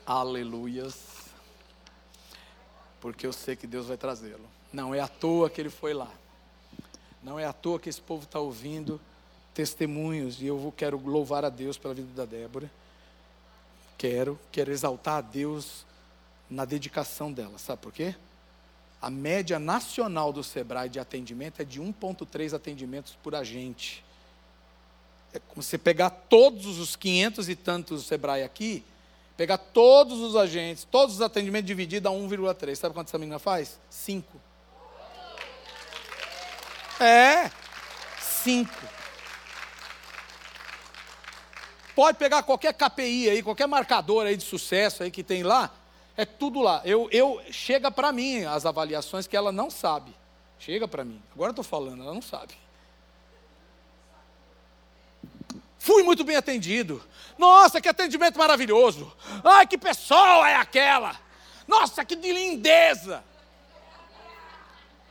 [0.05, 0.95] Aleluias.
[3.01, 4.62] Porque eu sei que Deus vai trazê-lo.
[4.73, 6.11] Não é à toa que ele foi lá.
[7.21, 8.99] Não é à toa que esse povo está ouvindo
[9.53, 10.41] testemunhos.
[10.41, 12.69] E eu quero louvar a Deus pela vida da Débora.
[13.97, 15.85] Quero, quero exaltar a Deus
[16.49, 17.57] na dedicação dela.
[17.59, 18.15] Sabe por quê?
[18.99, 24.03] A média nacional do Sebrae de atendimento é de 1,3 atendimentos por agente.
[25.33, 28.83] É como você pegar todos os 500 e tantos do Sebrae aqui,
[29.37, 32.75] pegar todos os agentes, todos os atendimentos dividido a 1,3.
[32.75, 33.79] Sabe quanto essa menina faz?
[33.89, 34.52] 5.
[36.99, 37.49] É,
[38.19, 38.93] cinco.
[41.95, 45.71] Pode pegar qualquer KPI aí, qualquer marcador aí de sucesso aí que tem lá,
[46.17, 46.81] é tudo lá.
[46.83, 50.15] Eu, eu chega para mim as avaliações que ela não sabe.
[50.57, 51.21] Chega para mim.
[51.33, 52.53] Agora estou falando, ela não sabe.
[55.77, 57.03] Fui muito bem atendido.
[57.37, 59.11] Nossa, que atendimento maravilhoso.
[59.43, 61.19] Ai, que pessoa é aquela.
[61.67, 63.23] Nossa, que de lindeza.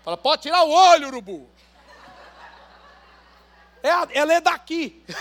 [0.02, 1.48] Fala, pode tirar o olho, urubu.
[3.82, 5.04] É, ela é daqui.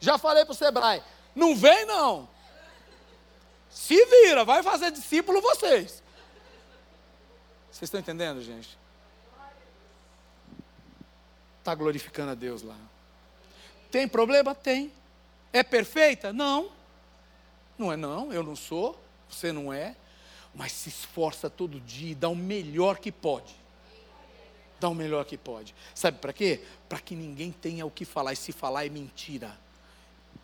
[0.00, 1.02] Já falei para o Sebrae,
[1.34, 2.28] não vem não.
[3.70, 6.02] Se vira, vai fazer discípulo vocês.
[7.70, 8.76] Vocês estão entendendo, gente?
[11.58, 12.76] Está glorificando a Deus lá.
[13.90, 14.54] Tem problema?
[14.54, 14.92] Tem.
[15.52, 16.32] É perfeita?
[16.32, 16.72] Não.
[17.76, 18.98] Não é não, eu não sou,
[19.30, 19.94] você não é.
[20.52, 23.57] Mas se esforça todo dia e dá o melhor que pode
[24.80, 25.74] dá o melhor que pode.
[25.94, 26.60] Sabe para quê?
[26.88, 29.56] Para que ninguém tenha o que falar, e se falar é mentira.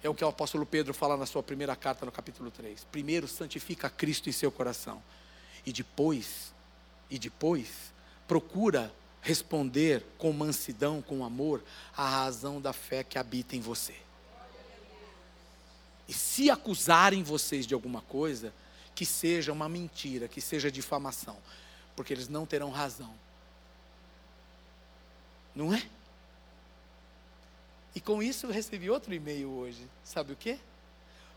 [0.03, 2.85] É o que o apóstolo Pedro fala na sua primeira carta, no capítulo 3.
[2.91, 5.03] Primeiro, santifica Cristo em seu coração.
[5.65, 6.53] E depois,
[7.09, 7.93] e depois,
[8.29, 11.65] procura responder com mansidão, com amor,
[11.97, 13.95] a razão da fé que habita em você.
[16.07, 18.53] E se acusarem vocês de alguma coisa,
[18.95, 21.39] que seja uma mentira, que seja difamação,
[21.97, 23.24] porque eles não terão razão
[25.55, 25.83] não é?
[27.95, 29.87] E com isso eu recebi outro e-mail hoje.
[30.03, 30.59] Sabe o quê?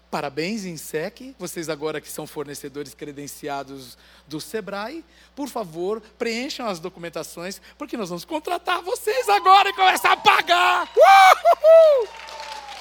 [0.09, 5.03] Parabéns, INSEC, vocês agora que são fornecedores credenciados do Sebrae,
[5.36, 10.89] por favor, preencham as documentações, porque nós vamos contratar vocês agora e começar a pagar.
[10.95, 12.07] Uhul!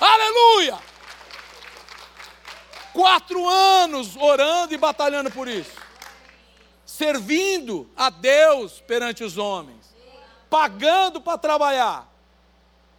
[0.01, 0.79] Aleluia!
[2.93, 5.77] Quatro anos orando e batalhando por isso,
[6.87, 9.86] servindo a Deus perante os homens
[10.57, 12.11] pagando para trabalhar.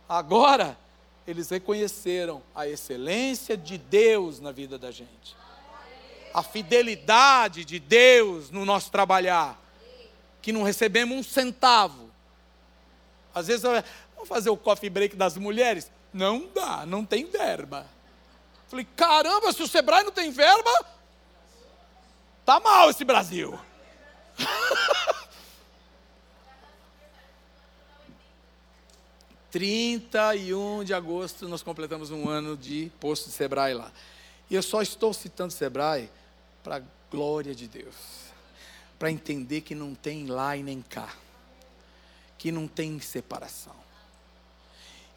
[0.07, 0.77] Agora,
[1.25, 5.35] eles reconheceram a excelência de Deus na vida da gente,
[6.31, 9.59] a fidelidade de Deus no nosso trabalhar,
[10.39, 12.11] que não recebemos um centavo.
[13.33, 15.91] Às vezes, vamos fazer o coffee break das mulheres?
[16.13, 17.87] Não dá, não tem verba.
[18.67, 20.85] Falei, caramba, se o Sebrae não tem verba,
[22.45, 23.59] tá mal esse Brasil.
[29.57, 33.91] 31 de agosto nós completamos um ano de posto de Sebrae lá.
[34.51, 36.11] E eu só estou citando Sebrae
[36.63, 37.95] para a glória de Deus.
[38.99, 41.11] Para entender que não tem lá e nem cá.
[42.37, 43.73] Que não tem separação.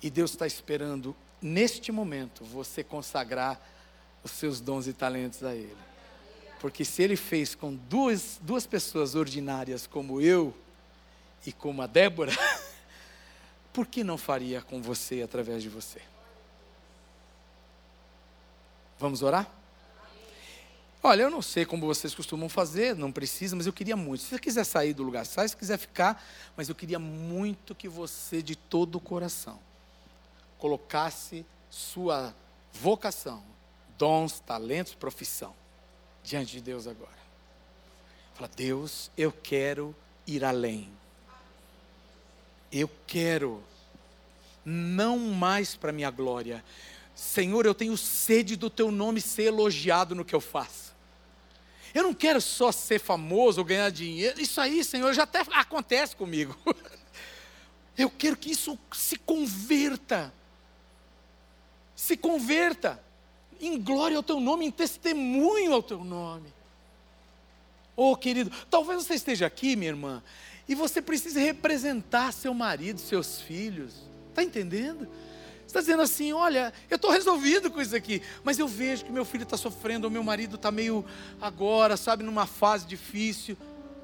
[0.02, 3.60] E Deus está esperando, neste momento, você consagrar
[4.24, 5.76] os seus dons e talentos a Ele.
[6.60, 10.56] Porque se Ele fez com duas, duas pessoas ordinárias como eu
[11.44, 12.32] e como a Débora,
[13.72, 16.00] por que não faria com você através de você?
[18.98, 19.50] Vamos orar?
[21.02, 24.22] Olha, eu não sei como vocês costumam fazer, não precisa, mas eu queria muito.
[24.22, 25.48] Se você quiser sair do lugar, sai.
[25.48, 26.22] Se quiser ficar,
[26.54, 29.58] mas eu queria muito que você, de todo o coração,
[30.58, 32.34] colocasse sua
[32.70, 33.42] vocação,
[33.96, 35.54] dons, talentos, profissão,
[36.22, 37.18] diante de Deus agora.
[38.34, 39.96] Fala, Deus, eu quero
[40.26, 40.92] ir além.
[42.72, 43.62] Eu quero,
[44.64, 46.64] não mais para minha glória.
[47.14, 50.90] Senhor, eu tenho sede do teu nome ser elogiado no que eu faço.
[51.92, 54.40] Eu não quero só ser famoso ou ganhar dinheiro.
[54.40, 56.56] Isso aí, Senhor, já até acontece comigo.
[57.98, 60.32] Eu quero que isso se converta.
[61.94, 63.02] Se converta
[63.60, 66.50] em glória ao teu nome, em testemunho ao teu nome.
[67.94, 70.22] Oh, querido, talvez você esteja aqui, minha irmã,
[70.70, 73.92] e você precise representar seu marido, seus filhos.
[74.28, 75.08] Está entendendo?
[75.66, 79.24] está dizendo assim: olha, eu estou resolvido com isso aqui, mas eu vejo que meu
[79.24, 81.04] filho está sofrendo, o meu marido está meio
[81.40, 83.56] agora, sabe, numa fase difícil.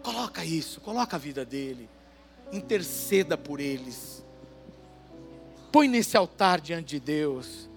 [0.03, 1.89] Coloca isso, coloca a vida dele,
[2.53, 4.25] interceda por eles,
[5.71, 7.69] põe nesse altar diante de Deus.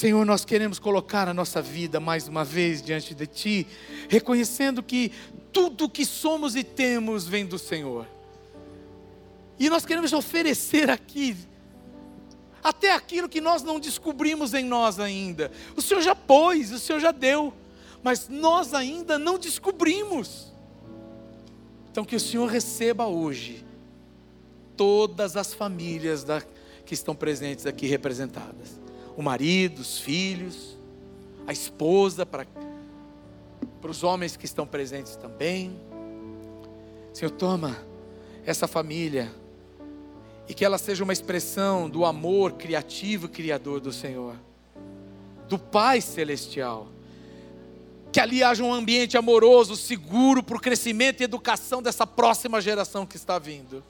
[0.00, 3.66] Senhor, nós queremos colocar a nossa vida mais uma vez diante de Ti,
[4.08, 5.12] reconhecendo que
[5.52, 8.06] tudo que somos e temos vem do Senhor.
[9.58, 11.36] E nós queremos oferecer aqui
[12.62, 15.52] até aquilo que nós não descobrimos em nós ainda.
[15.76, 17.52] O Senhor já pôs, o Senhor já deu,
[18.02, 20.50] mas nós ainda não descobrimos.
[21.92, 23.62] Então, que o Senhor receba hoje
[24.78, 26.42] todas as famílias da,
[26.86, 28.79] que estão presentes aqui representadas:
[29.20, 30.78] o marido, os filhos,
[31.46, 32.46] a esposa, para,
[33.78, 35.78] para os homens que estão presentes também.
[37.12, 37.76] Senhor, toma
[38.46, 39.30] essa família
[40.48, 44.36] e que ela seja uma expressão do amor criativo e criador do Senhor,
[45.46, 46.88] do Pai Celestial.
[48.10, 53.04] Que ali haja um ambiente amoroso, seguro para o crescimento e educação dessa próxima geração
[53.04, 53.84] que está vindo.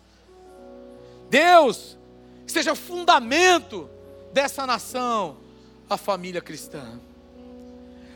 [1.31, 1.97] Deus,
[2.45, 3.89] que seja fundamento
[4.33, 5.39] dessa nação,
[5.89, 7.01] a família cristã.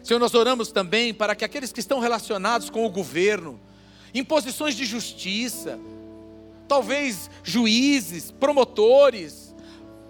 [0.02, 3.58] Senhor, nós oramos também para que aqueles que estão relacionados com o governo,
[4.12, 5.78] em posições de justiça,
[6.68, 9.54] talvez juízes, promotores,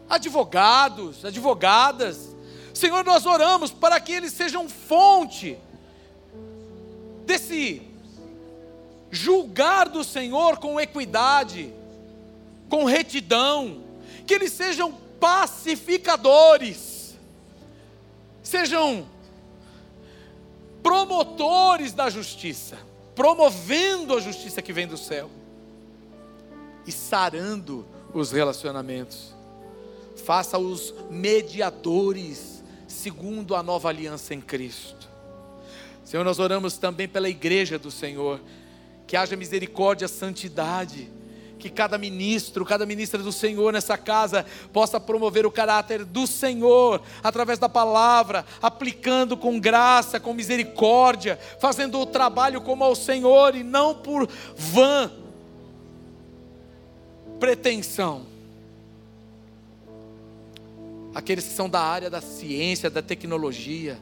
[0.09, 2.35] advogados, advogadas.
[2.75, 5.57] Senhor, nós oramos para que eles sejam fonte
[7.25, 7.83] desse
[9.11, 11.73] julgar do Senhor com equidade,
[12.69, 13.85] com retidão,
[14.27, 17.16] que eles sejam pacificadores,
[18.43, 19.09] sejam
[20.83, 22.77] promotores da justiça,
[23.14, 25.31] promovendo a justiça que vem do céu
[26.87, 29.35] e sarando os relacionamentos.
[30.27, 35.09] Faça-os mediadores, segundo a nova aliança em Cristo.
[36.05, 38.43] Senhor, nós oramos também pela igreja do Senhor,
[39.07, 41.11] que haja misericórdia, santidade,
[41.65, 47.01] que cada ministro, cada ministra do Senhor nessa casa possa promover o caráter do Senhor
[47.23, 53.62] através da palavra, aplicando com graça, com misericórdia, fazendo o trabalho como ao Senhor e
[53.62, 55.11] não por vã
[57.41, 58.27] pretensão.
[61.15, 63.99] Aqueles que são da área da ciência, da tecnologia,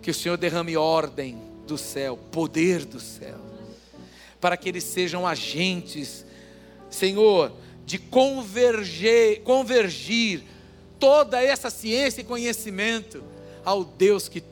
[0.00, 1.36] que o Senhor derrame ordem
[1.66, 3.38] do céu, poder do céu,
[4.40, 6.24] para que eles sejam agentes,
[6.94, 7.52] Senhor,
[7.84, 10.42] de converger, convergir
[10.98, 13.22] toda essa ciência e conhecimento
[13.64, 14.42] ao Deus que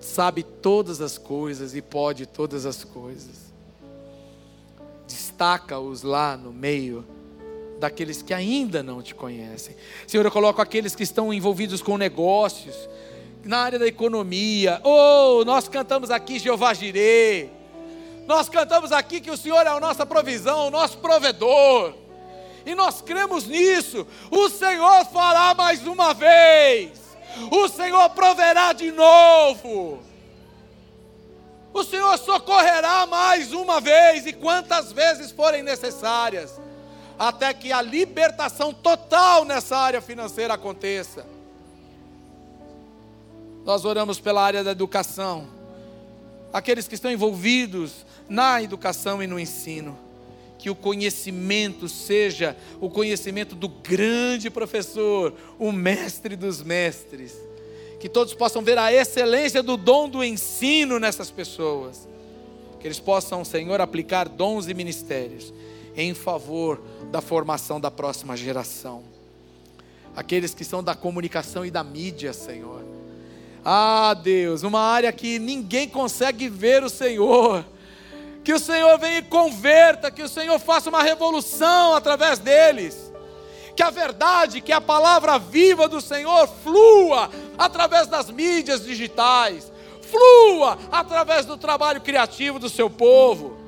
[0.00, 3.52] sabe todas as coisas e pode todas as coisas.
[5.06, 7.04] Destaca-os lá no meio
[7.78, 9.74] daqueles que ainda não te conhecem.
[10.06, 12.88] Senhor, eu coloco aqueles que estão envolvidos com negócios,
[13.44, 14.80] na área da economia.
[14.84, 17.57] Oh, nós cantamos aqui Jeová Jirê.
[18.28, 21.94] Nós cantamos aqui que o Senhor é a nossa provisão, o nosso provedor.
[22.66, 24.06] E nós cremos nisso.
[24.30, 26.90] O Senhor fará mais uma vez.
[27.50, 30.02] O Senhor proverá de novo.
[31.72, 36.60] O Senhor socorrerá mais uma vez e quantas vezes forem necessárias
[37.18, 41.24] até que a libertação total nessa área financeira aconteça.
[43.64, 45.48] Nós oramos pela área da educação,
[46.52, 49.98] aqueles que estão envolvidos na educação e no ensino,
[50.58, 57.36] que o conhecimento seja o conhecimento do grande professor, o mestre dos mestres,
[58.00, 62.06] Que todos possam ver a excelência do dom do ensino nessas pessoas.
[62.78, 65.52] Que eles possam, Senhor, aplicar dons e ministérios
[65.96, 66.80] em favor
[67.10, 69.02] da formação da próxima geração.
[70.14, 72.97] Aqueles que são da comunicação e da mídia, Senhor.
[73.64, 77.64] Ah, Deus, uma área que ninguém consegue ver o Senhor.
[78.44, 83.12] Que o Senhor venha e converta, que o Senhor faça uma revolução através deles.
[83.76, 89.70] Que a verdade, que a palavra viva do Senhor flua através das mídias digitais,
[90.02, 93.58] flua através do trabalho criativo do seu povo.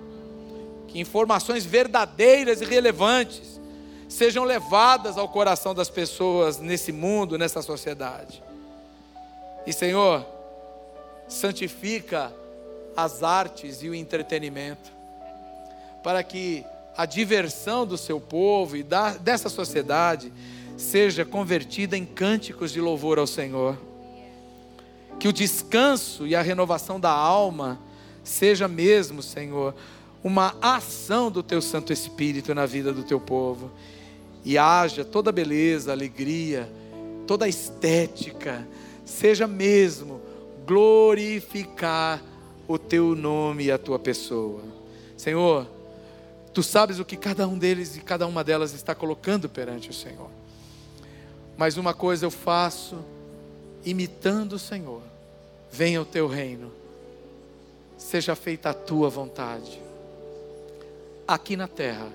[0.89, 3.61] Que informações verdadeiras e relevantes
[4.09, 8.43] sejam levadas ao coração das pessoas nesse mundo, nessa sociedade.
[9.67, 10.27] E Senhor,
[11.29, 12.33] santifica
[12.97, 14.91] as artes e o entretenimento,
[16.03, 16.65] para que
[16.97, 20.33] a diversão do seu povo e da, dessa sociedade
[20.77, 23.79] seja convertida em cânticos de louvor ao Senhor.
[25.19, 27.79] Que o descanso e a renovação da alma
[28.25, 29.75] seja mesmo, Senhor,
[30.23, 33.71] uma ação do teu Santo Espírito na vida do teu povo.
[34.45, 36.71] E haja toda beleza, alegria,
[37.27, 38.67] toda estética,
[39.11, 40.21] seja mesmo
[40.67, 42.23] glorificar
[42.69, 44.63] o teu nome e a tua pessoa.
[45.17, 45.67] Senhor,
[46.55, 49.93] tu sabes o que cada um deles e cada uma delas está colocando perante o
[49.93, 50.31] Senhor.
[51.57, 52.97] Mas uma coisa eu faço,
[53.85, 55.03] imitando o Senhor.
[55.73, 56.73] Venha o teu reino,
[57.99, 59.81] seja feita a tua vontade,
[61.29, 62.09] aqui na terra,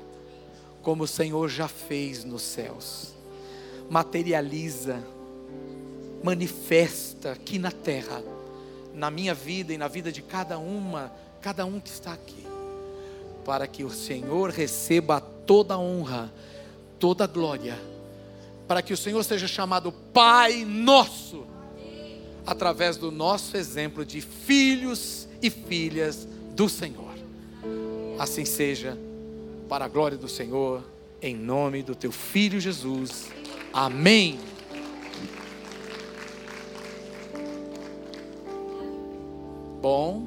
[0.82, 3.14] como o Senhor já fez nos céus.
[3.90, 5.02] Materializa,
[6.26, 8.24] manifesta aqui na terra,
[8.96, 12.44] na minha vida e na vida de cada uma, cada um que está aqui,
[13.46, 16.34] para que o Senhor receba toda a honra,
[16.98, 17.78] toda a glória,
[18.68, 21.46] para que o Senhor seja chamado Pai nosso
[22.44, 27.14] através do nosso exemplo de filhos e filhas do Senhor.
[28.18, 28.98] Assim seja,
[29.70, 30.84] para a glória do Senhor,
[31.22, 33.30] em nome do teu filho Jesus.
[33.72, 34.40] Amém.
[39.88, 40.24] Bom,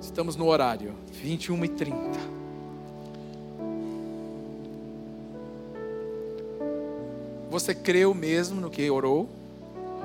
[0.00, 1.98] estamos no horário, 21 e 30.
[7.50, 9.28] Você creu mesmo no que orou?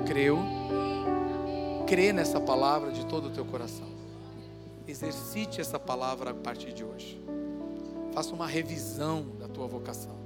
[0.04, 0.36] Creu?
[1.86, 3.86] crê nessa palavra de todo o teu coração.
[4.88, 7.22] Exercite essa palavra a partir de hoje.
[8.12, 10.16] Faça uma revisão da tua vocação.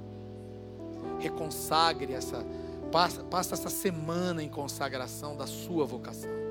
[1.19, 2.43] Reconsagre essa,
[2.91, 6.46] passa, passa essa semana em consagração da sua vocação.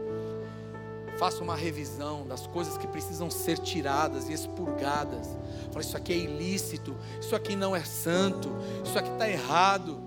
[1.19, 5.29] Faça uma revisão das coisas que precisam ser tiradas e expurgadas.
[5.71, 8.51] Fala, isso aqui é ilícito, isso aqui não é santo,
[8.85, 9.99] isso aqui está errado.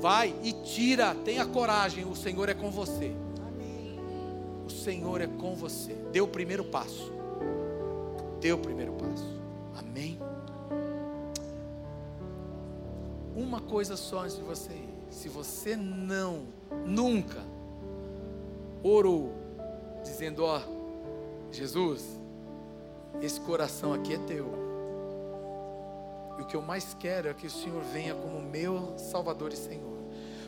[0.00, 3.14] Vai e tira, tenha coragem, o Senhor é com você.
[4.86, 5.94] Senhor é com você.
[6.12, 7.12] Dê o primeiro passo.
[8.40, 9.40] Dê o primeiro passo.
[9.76, 10.16] Amém.
[13.34, 14.94] Uma coisa só antes de você ir.
[15.10, 16.44] Se você não,
[16.86, 17.42] nunca
[18.80, 19.34] orou,
[20.06, 20.60] dizendo: Ó,
[21.50, 22.02] Jesus,
[23.20, 24.46] esse coração aqui é teu.
[26.38, 29.56] E o que eu mais quero é que o Senhor venha como meu Salvador e
[29.56, 29.96] Senhor.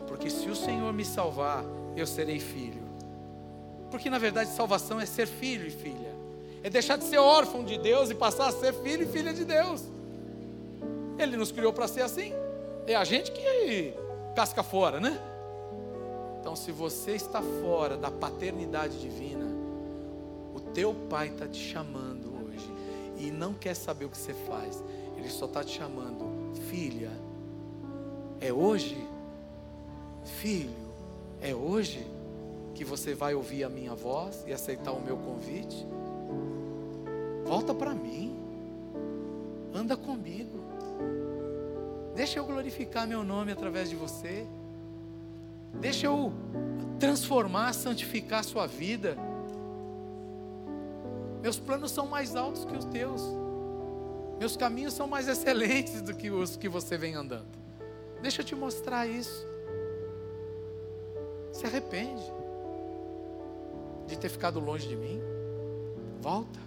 [0.06, 1.64] Porque se o Senhor me salvar,
[1.96, 2.82] eu serei filho.
[3.90, 6.14] Porque na verdade salvação é ser filho e filha.
[6.62, 9.44] É deixar de ser órfão de Deus e passar a ser filho e filha de
[9.44, 9.84] Deus.
[11.18, 12.32] Ele nos criou para ser assim.
[12.86, 13.94] É a gente que
[14.34, 15.18] casca fora, né?
[16.48, 19.44] Então, se você está fora da paternidade divina,
[20.54, 22.72] o teu pai está te chamando hoje
[23.18, 24.82] e não quer saber o que você faz.
[25.18, 26.24] Ele só está te chamando,
[26.70, 27.10] filha.
[28.40, 28.96] É hoje,
[30.40, 30.72] filho.
[31.42, 32.06] É hoje
[32.74, 35.86] que você vai ouvir a minha voz e aceitar o meu convite?
[37.44, 38.34] Volta para mim.
[39.74, 40.60] Anda comigo.
[42.14, 44.46] Deixa eu glorificar meu nome através de você.
[45.74, 46.32] Deixa eu
[46.98, 49.16] transformar, santificar a sua vida.
[51.40, 53.22] Meus planos são mais altos que os teus.
[54.38, 57.58] Meus caminhos são mais excelentes do que os que você vem andando.
[58.20, 59.46] Deixa eu te mostrar isso.
[61.52, 62.22] Se arrepende
[64.06, 65.20] de ter ficado longe de mim?
[66.20, 66.58] Volta.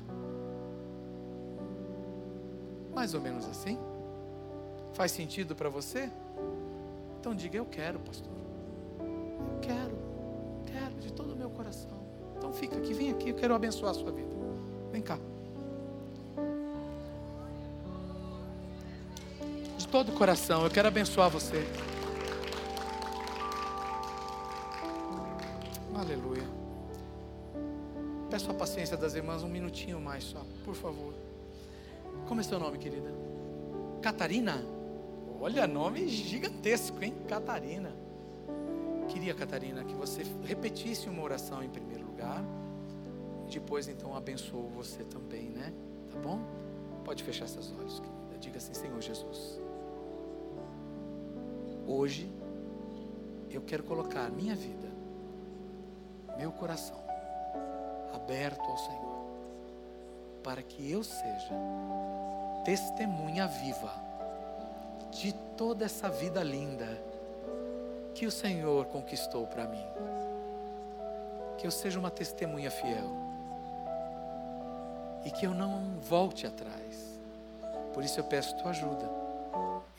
[2.93, 3.77] Mais ou menos assim?
[4.93, 6.09] Faz sentido para você?
[7.19, 8.40] Então diga: Eu quero, pastor.
[9.61, 9.97] Quero,
[10.65, 11.99] quero de todo o meu coração.
[12.37, 14.35] Então fica aqui, vem aqui, eu quero abençoar a sua vida.
[14.91, 15.17] Vem cá.
[19.77, 21.65] De todo o coração, eu quero abençoar você.
[25.95, 26.43] Aleluia.
[28.29, 31.13] Peço a paciência das irmãs um minutinho mais só, por favor.
[32.27, 33.13] Como é seu nome, querida?
[34.01, 34.63] Catarina?
[35.39, 37.13] Olha, nome gigantesco, hein?
[37.27, 37.91] Catarina.
[39.21, 42.43] Queria, Catarina, que você repetisse uma oração em primeiro lugar.
[43.47, 45.71] Depois, então, abençoo você também, né?
[46.11, 46.39] Tá bom?
[47.05, 48.39] Pode fechar seus olhos, querida.
[48.39, 49.61] Diga assim, Senhor Jesus.
[51.85, 52.33] Hoje,
[53.51, 54.89] eu quero colocar minha vida,
[56.35, 56.97] meu coração,
[58.15, 59.25] aberto ao Senhor,
[60.41, 61.53] para que eu seja
[62.65, 63.93] testemunha viva
[65.11, 67.10] de toda essa vida linda
[68.21, 69.83] que o Senhor conquistou para mim.
[71.57, 73.09] Que eu seja uma testemunha fiel
[75.25, 77.19] e que eu não volte atrás.
[77.95, 79.09] Por isso eu peço tua ajuda.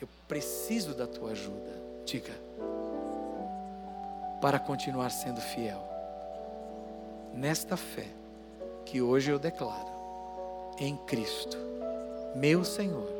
[0.00, 1.72] Eu preciso da tua ajuda.
[2.04, 2.32] Diga.
[4.40, 5.82] Para continuar sendo fiel.
[7.34, 8.06] Nesta fé
[8.84, 9.90] que hoje eu declaro
[10.78, 11.56] em Cristo,
[12.36, 13.10] meu Senhor,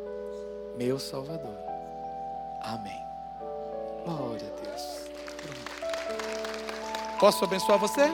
[0.78, 1.58] meu Salvador.
[2.62, 3.02] Amém.
[4.04, 4.91] Glória a Deus.
[7.22, 8.12] Posso abençoar você?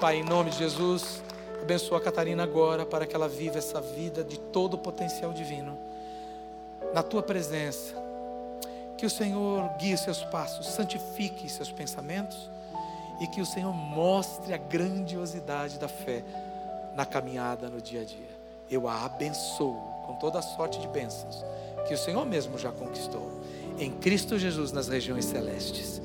[0.00, 1.20] Pai, em nome de Jesus,
[1.60, 5.76] abençoa a Catarina agora para que ela viva essa vida de todo o potencial divino.
[6.94, 7.96] Na tua presença,
[8.96, 12.48] que o Senhor guie seus passos, santifique seus pensamentos
[13.20, 16.22] e que o Senhor mostre a grandiosidade da fé
[16.94, 18.38] na caminhada no dia a dia.
[18.70, 19.74] Eu a abençoo
[20.06, 21.44] com toda a sorte de bênçãos
[21.88, 23.32] que o Senhor mesmo já conquistou
[23.80, 26.00] em Cristo Jesus nas regiões celestes.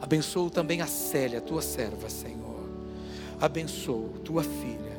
[0.00, 2.68] Abençoo também a Célia, tua serva, Senhor.
[3.40, 4.96] Abençoo tua filha.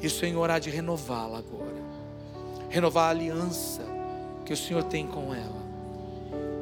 [0.00, 1.80] E o Senhor há de renová-la agora.
[2.68, 3.82] Renovar a aliança
[4.44, 5.60] que o Senhor tem com ela.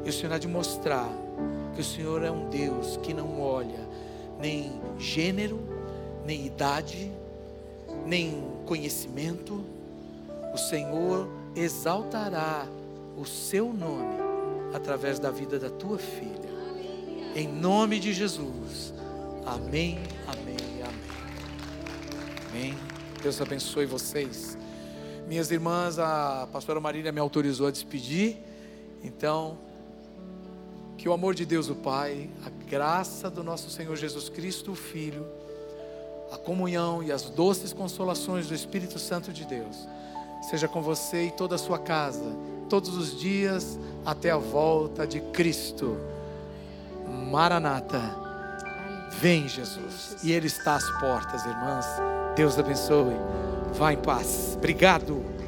[0.05, 1.09] E o Senhor há de mostrar
[1.75, 3.89] que o Senhor é um Deus que não olha
[4.39, 5.59] nem gênero,
[6.25, 7.11] nem idade,
[8.05, 9.63] nem conhecimento.
[10.53, 12.65] O Senhor exaltará
[13.17, 14.17] o seu nome
[14.73, 16.48] através da vida da tua filha.
[17.39, 18.93] Em nome de Jesus.
[19.45, 19.97] Amém,
[20.27, 22.49] amém, amém.
[22.49, 22.77] Amém.
[23.23, 24.57] Deus abençoe vocês.
[25.25, 28.39] Minhas irmãs, a pastora Marília me autorizou a despedir.
[29.01, 29.57] Então,
[30.97, 34.75] que o amor de Deus, o Pai, a graça do nosso Senhor Jesus Cristo, o
[34.75, 35.25] Filho,
[36.33, 39.87] a comunhão e as doces consolações do Espírito Santo de Deus,
[40.49, 42.35] seja com você e toda a sua casa
[42.69, 45.97] todos os dias até a volta de Cristo.
[47.09, 48.01] Maranata.
[49.19, 50.17] Vem, Jesus.
[50.23, 51.85] E Ele está às portas, irmãs.
[52.35, 53.15] Deus abençoe.
[53.73, 54.53] Vá em paz.
[54.57, 55.38] Obrigado.